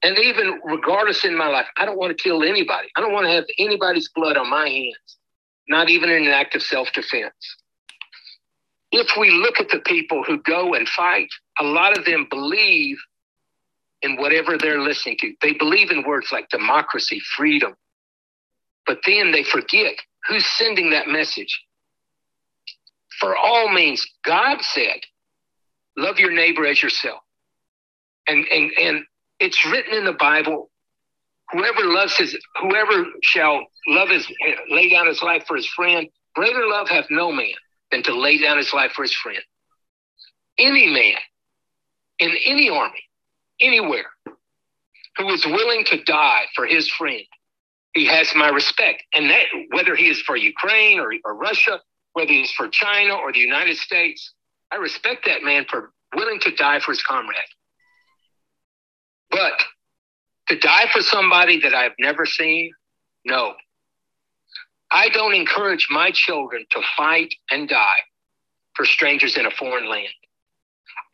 and 0.03 0.19
even 0.19 0.61
regardless 0.65 1.25
in 1.25 1.37
my 1.37 1.47
life, 1.47 1.67
I 1.77 1.85
don't 1.85 1.99
want 1.99 2.17
to 2.17 2.23
kill 2.23 2.43
anybody. 2.43 2.89
I 2.97 3.01
don't 3.01 3.13
want 3.13 3.27
to 3.27 3.33
have 3.33 3.45
anybody's 3.59 4.09
blood 4.09 4.37
on 4.37 4.51
my 4.51 4.69
hands, 4.69 5.19
not 5.69 5.91
even 5.91 6.11
in 6.11 6.27
an 6.27 6.33
act 6.33 6.55
of 6.55 6.63
self 6.63 6.93
defense. 6.93 7.35
If 8.91 9.17
we 9.19 9.31
look 9.31 9.59
at 9.59 9.71
the 9.71 9.81
people 9.81 10.23
who 10.23 10.43
go 10.43 10.75
and 10.75 10.87
fight, 10.89 11.29
a 11.59 11.65
lot 11.65 11.97
of 11.97 12.05
them 12.05 12.27
believe 12.29 12.99
in 14.03 14.17
whatever 14.17 14.59
they're 14.59 14.81
listening 14.81 15.17
to. 15.21 15.33
They 15.41 15.53
believe 15.53 15.91
in 15.91 16.03
words 16.03 16.29
like 16.33 16.49
democracy, 16.49 17.21
freedom. 17.37 17.75
But 18.87 18.99
then 19.07 19.31
they 19.31 19.45
forget 19.45 19.95
who's 20.29 20.45
sending 20.45 20.91
that 20.91 21.09
message. 21.09 21.63
For 23.21 23.37
all 23.37 23.69
means, 23.73 24.05
God 24.25 24.59
said, 24.63 25.01
love 25.97 26.19
your 26.19 26.33
neighbor 26.33 26.67
as 26.67 26.83
yourself. 26.83 27.21
And, 28.27 28.45
and, 28.49 28.73
and 28.81 29.05
it's 29.39 29.65
written 29.67 29.95
in 29.95 30.05
the 30.05 30.13
Bible, 30.13 30.71
whoever 31.53 31.85
loves 31.85 32.17
his, 32.17 32.37
whoever 32.61 33.05
shall 33.23 33.65
love 33.87 34.09
his, 34.09 34.27
lay 34.71 34.89
down 34.89 35.07
his 35.07 35.23
life 35.23 35.45
for 35.47 35.57
his 35.57 35.67
friend, 35.67 36.09
greater 36.35 36.67
love 36.67 36.89
hath 36.89 37.07
no 37.11 37.31
man 37.31 37.53
than 37.91 38.03
to 38.03 38.19
lay 38.19 38.39
down 38.39 38.57
his 38.57 38.73
life 38.73 38.93
for 38.93 39.03
his 39.03 39.15
friend. 39.15 39.41
Any 40.59 40.87
man 40.87 41.19
in 42.19 42.33
any 42.45 42.69
army, 42.69 43.03
anywhere, 43.61 44.07
who 45.17 45.29
is 45.31 45.45
willing 45.45 45.85
to 45.87 46.03
die 46.05 46.45
for 46.55 46.67
his 46.67 46.89
friend, 46.91 47.23
he 47.95 48.07
has 48.07 48.35
my 48.35 48.49
respect. 48.49 49.03
And 49.13 49.31
that, 49.31 49.45
whether 49.71 49.95
he 49.95 50.09
is 50.09 50.21
for 50.23 50.37
Ukraine 50.37 50.99
or, 50.99 51.13
or 51.25 51.35
Russia, 51.35 51.81
whether 52.15 52.33
he's 52.33 52.53
for 52.53 52.69
China 52.69 53.15
or 53.15 53.33
the 53.33 53.39
United 53.39 53.77
States, 53.77 54.33
I 54.71 54.77
respect 54.77 55.27
that 55.27 55.43
man 55.43 55.67
for 55.69 55.93
willing 56.15 56.41
to 56.41 56.55
die 56.55 56.81
for 56.81 56.93
his 56.93 57.03
comrade. 57.03 57.39
But 59.31 59.53
to 60.53 60.59
die 60.59 60.85
for 60.93 61.01
somebody 61.01 61.59
that 61.61 61.75
I've 61.75 61.95
never 61.99 62.27
seen, 62.27 62.73
no. 63.25 63.55
I 64.91 65.09
don't 65.09 65.35
encourage 65.35 65.89
my 65.91 66.11
children 66.11 66.67
to 66.71 66.83
fight 66.95 67.35
and 67.51 67.67
die 67.67 68.01
for 68.77 68.85
strangers 68.85 69.39
in 69.39 69.47
a 69.47 69.51
foreign 69.51 69.89
land. 69.89 70.13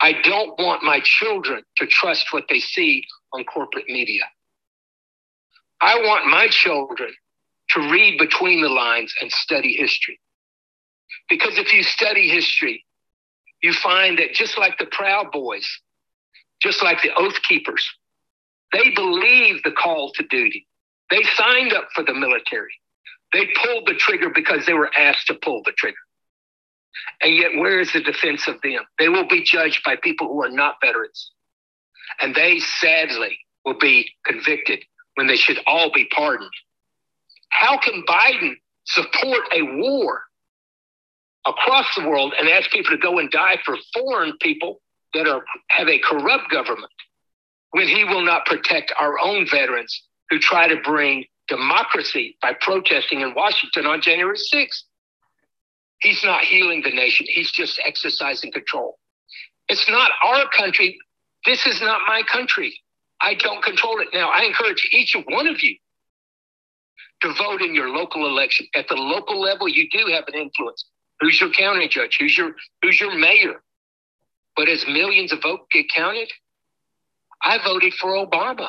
I 0.01 0.15
don't 0.23 0.59
want 0.59 0.83
my 0.83 1.01
children 1.05 1.63
to 1.77 1.87
trust 1.87 2.33
what 2.33 2.47
they 2.49 2.59
see 2.59 3.05
on 3.33 3.45
corporate 3.45 3.89
media. 3.89 4.25
I 5.81 6.01
want 6.01 6.27
my 6.27 6.49
children 6.49 7.13
to 7.71 7.81
read 7.93 8.19
between 8.19 8.61
the 8.61 8.69
lines 8.69 9.15
and 9.21 9.31
study 9.31 9.75
history. 9.75 10.19
Because 11.29 11.59
if 11.59 11.73
you 11.73 11.85
study 11.85 12.29
history, 12.29 12.85
you 13.63 13.73
find 13.73 14.19
that 14.19 14.33
just 14.33 14.59
like 14.59 14.79
the 14.79 14.87
Proud 14.87 15.31
Boys, 15.31 15.69
just 16.61 16.83
like 16.83 17.03
the 17.03 17.15
Oath 17.15 17.41
Keepers, 17.43 17.89
they 18.73 18.91
believed 18.95 19.61
the 19.65 19.73
call 19.73 20.13
to 20.13 20.23
duty. 20.25 20.67
They 21.11 21.23
signed 21.35 21.73
up 21.73 21.89
for 21.95 22.05
the 22.05 22.15
military. 22.15 22.75
They 23.33 23.49
pulled 23.63 23.87
the 23.87 23.95
trigger 23.95 24.31
because 24.31 24.67
they 24.67 24.75
were 24.75 24.91
asked 24.97 25.27
to 25.29 25.35
pull 25.35 25.63
the 25.65 25.73
trigger. 25.73 25.97
And 27.23 27.35
yet, 27.35 27.57
where 27.57 27.81
is 27.81 27.93
the 27.93 28.01
defense 28.01 28.47
of 28.49 28.61
them? 28.63 28.83
They 28.99 29.09
will 29.09 29.27
be 29.27 29.43
judged 29.43 29.83
by 29.85 29.97
people 29.97 30.29
who 30.29 30.43
are 30.43 30.51
not 30.51 30.77
veterans. 30.83 31.33
And 32.21 32.35
they 32.35 32.59
sadly 32.59 33.39
will 33.65 33.79
be 33.79 34.11
convicted 34.25 34.81
when 35.15 35.27
they 35.27 35.37
should 35.37 35.59
all 35.67 35.93
be 35.93 36.09
pardoned. 36.15 36.51
How 37.51 37.79
can 37.79 38.03
Biden 38.09 38.55
support 38.85 39.43
a 39.55 39.63
war, 39.63 40.23
across 41.49 41.87
the 41.97 42.07
world 42.07 42.35
and 42.39 42.49
ask 42.49 42.71
people 42.71 42.91
to 42.91 42.99
go 42.99 43.19
and 43.19 43.31
die 43.31 43.57
for 43.65 43.77
foreign 43.95 44.37
people 44.41 44.81
that 45.15 45.27
are 45.27 45.43
have 45.69 45.89
a 45.89 45.99
corrupt 45.99 46.51
government 46.51 46.93
when 47.71 47.87
he 47.89 48.05
will 48.05 48.25
not 48.25 48.47
protect 48.47 48.93
our 48.99 49.19
own 49.23 49.47
veterans 49.51 50.03
who 50.31 50.39
try 50.39 50.69
to 50.69 50.77
bring 50.83 51.25
democracy 51.49 52.37
by 52.41 52.53
protesting 52.61 53.21
in 53.21 53.35
Washington 53.35 53.87
on 53.87 54.01
January 54.01 54.37
6th. 54.37 54.83
He's 56.01 56.23
not 56.23 56.43
healing 56.43 56.83
the 56.83 56.91
nation. 56.91 57.27
He's 57.29 57.51
just 57.51 57.81
exercising 57.85 58.53
control. 58.53 58.99
It's 59.69 59.89
not 59.91 60.11
our 60.23 60.49
country. 60.57 60.99
This 61.45 61.67
is 61.67 61.81
not 61.81 62.01
my 62.07 62.23
country. 62.31 62.81
I 63.21 63.35
don't 63.35 63.63
control 63.65 64.01
it. 64.01 64.09
Now, 64.13 64.31
I 64.31 64.45
encourage 64.45 64.89
each 64.93 65.17
one 65.27 65.49
of 65.49 65.63
you 65.63 65.77
to 67.23 67.35
vote 67.35 67.63
in 67.63 67.75
your 67.75 67.89
local 67.91 68.27
election. 68.27 68.67
At 68.75 68.87
the 68.89 68.95
local 68.95 69.41
level, 69.41 69.69
you 69.69 69.89
do 69.91 70.07
have 70.13 70.25
an 70.29 70.35
influence. 70.35 70.85
Who's 71.21 71.41
your 71.41 71.51
county 71.51 71.89
judge? 71.89 72.17
Who's 72.21 72.39
your 72.39 72.53
who's 72.83 73.01
your 73.01 73.17
mayor? 73.19 73.63
But 74.57 74.69
as 74.69 74.87
millions 74.87 75.33
of 75.33 75.43
votes 75.43 75.65
get 75.73 75.87
counted, 75.95 76.31
I 77.43 77.59
voted 77.65 77.95
for 77.95 78.11
Obama 78.11 78.69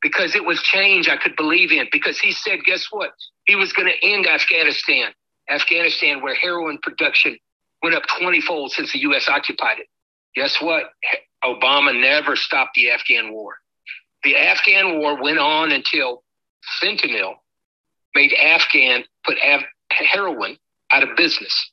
because 0.00 0.34
it 0.34 0.44
was 0.44 0.62
change 0.62 1.08
I 1.08 1.16
could 1.16 1.36
believe 1.36 1.72
in. 1.72 1.86
Because 1.90 2.18
he 2.18 2.32
said, 2.32 2.60
guess 2.64 2.86
what? 2.90 3.10
He 3.46 3.56
was 3.56 3.72
going 3.72 3.88
to 3.88 4.06
end 4.06 4.26
Afghanistan. 4.26 5.10
Afghanistan, 5.50 6.22
where 6.22 6.34
heroin 6.34 6.78
production 6.82 7.38
went 7.82 7.94
up 7.94 8.02
20 8.18 8.40
fold 8.42 8.70
since 8.72 8.92
the 8.92 9.00
U.S. 9.00 9.28
occupied 9.28 9.78
it. 9.78 9.86
Guess 10.34 10.60
what? 10.60 10.84
Obama 11.44 11.98
never 11.98 12.36
stopped 12.36 12.74
the 12.74 12.90
Afghan 12.90 13.32
war. 13.32 13.56
The 14.24 14.36
Afghan 14.36 14.98
war 14.98 15.20
went 15.20 15.38
on 15.38 15.72
until 15.72 16.22
fentanyl 16.82 17.34
made 18.14 18.32
Afghan 18.34 19.04
put 19.24 19.38
Af- 19.42 19.64
heroin 19.90 20.58
out 20.92 21.08
of 21.08 21.16
business. 21.16 21.70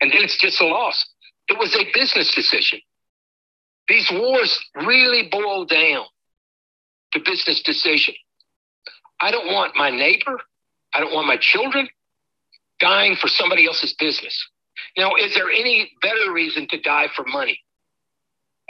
And 0.00 0.10
then 0.10 0.22
it's 0.22 0.38
just 0.38 0.60
a 0.60 0.66
loss. 0.66 1.04
It 1.48 1.58
was 1.58 1.74
a 1.76 1.84
business 1.92 2.34
decision. 2.34 2.80
These 3.92 4.10
wars 4.10 4.58
really 4.86 5.28
boil 5.30 5.66
down 5.66 6.06
to 7.12 7.20
business 7.20 7.62
decision. 7.62 8.14
I 9.20 9.30
don't 9.30 9.52
want 9.52 9.76
my 9.76 9.90
neighbor, 9.90 10.38
I 10.94 11.00
don't 11.00 11.12
want 11.12 11.26
my 11.26 11.36
children 11.38 11.86
dying 12.80 13.16
for 13.16 13.28
somebody 13.28 13.66
else's 13.66 13.92
business. 13.92 14.48
Now, 14.96 15.14
is 15.16 15.34
there 15.34 15.50
any 15.50 15.92
better 16.00 16.32
reason 16.32 16.66
to 16.68 16.80
die 16.80 17.08
for 17.14 17.26
money? 17.26 17.60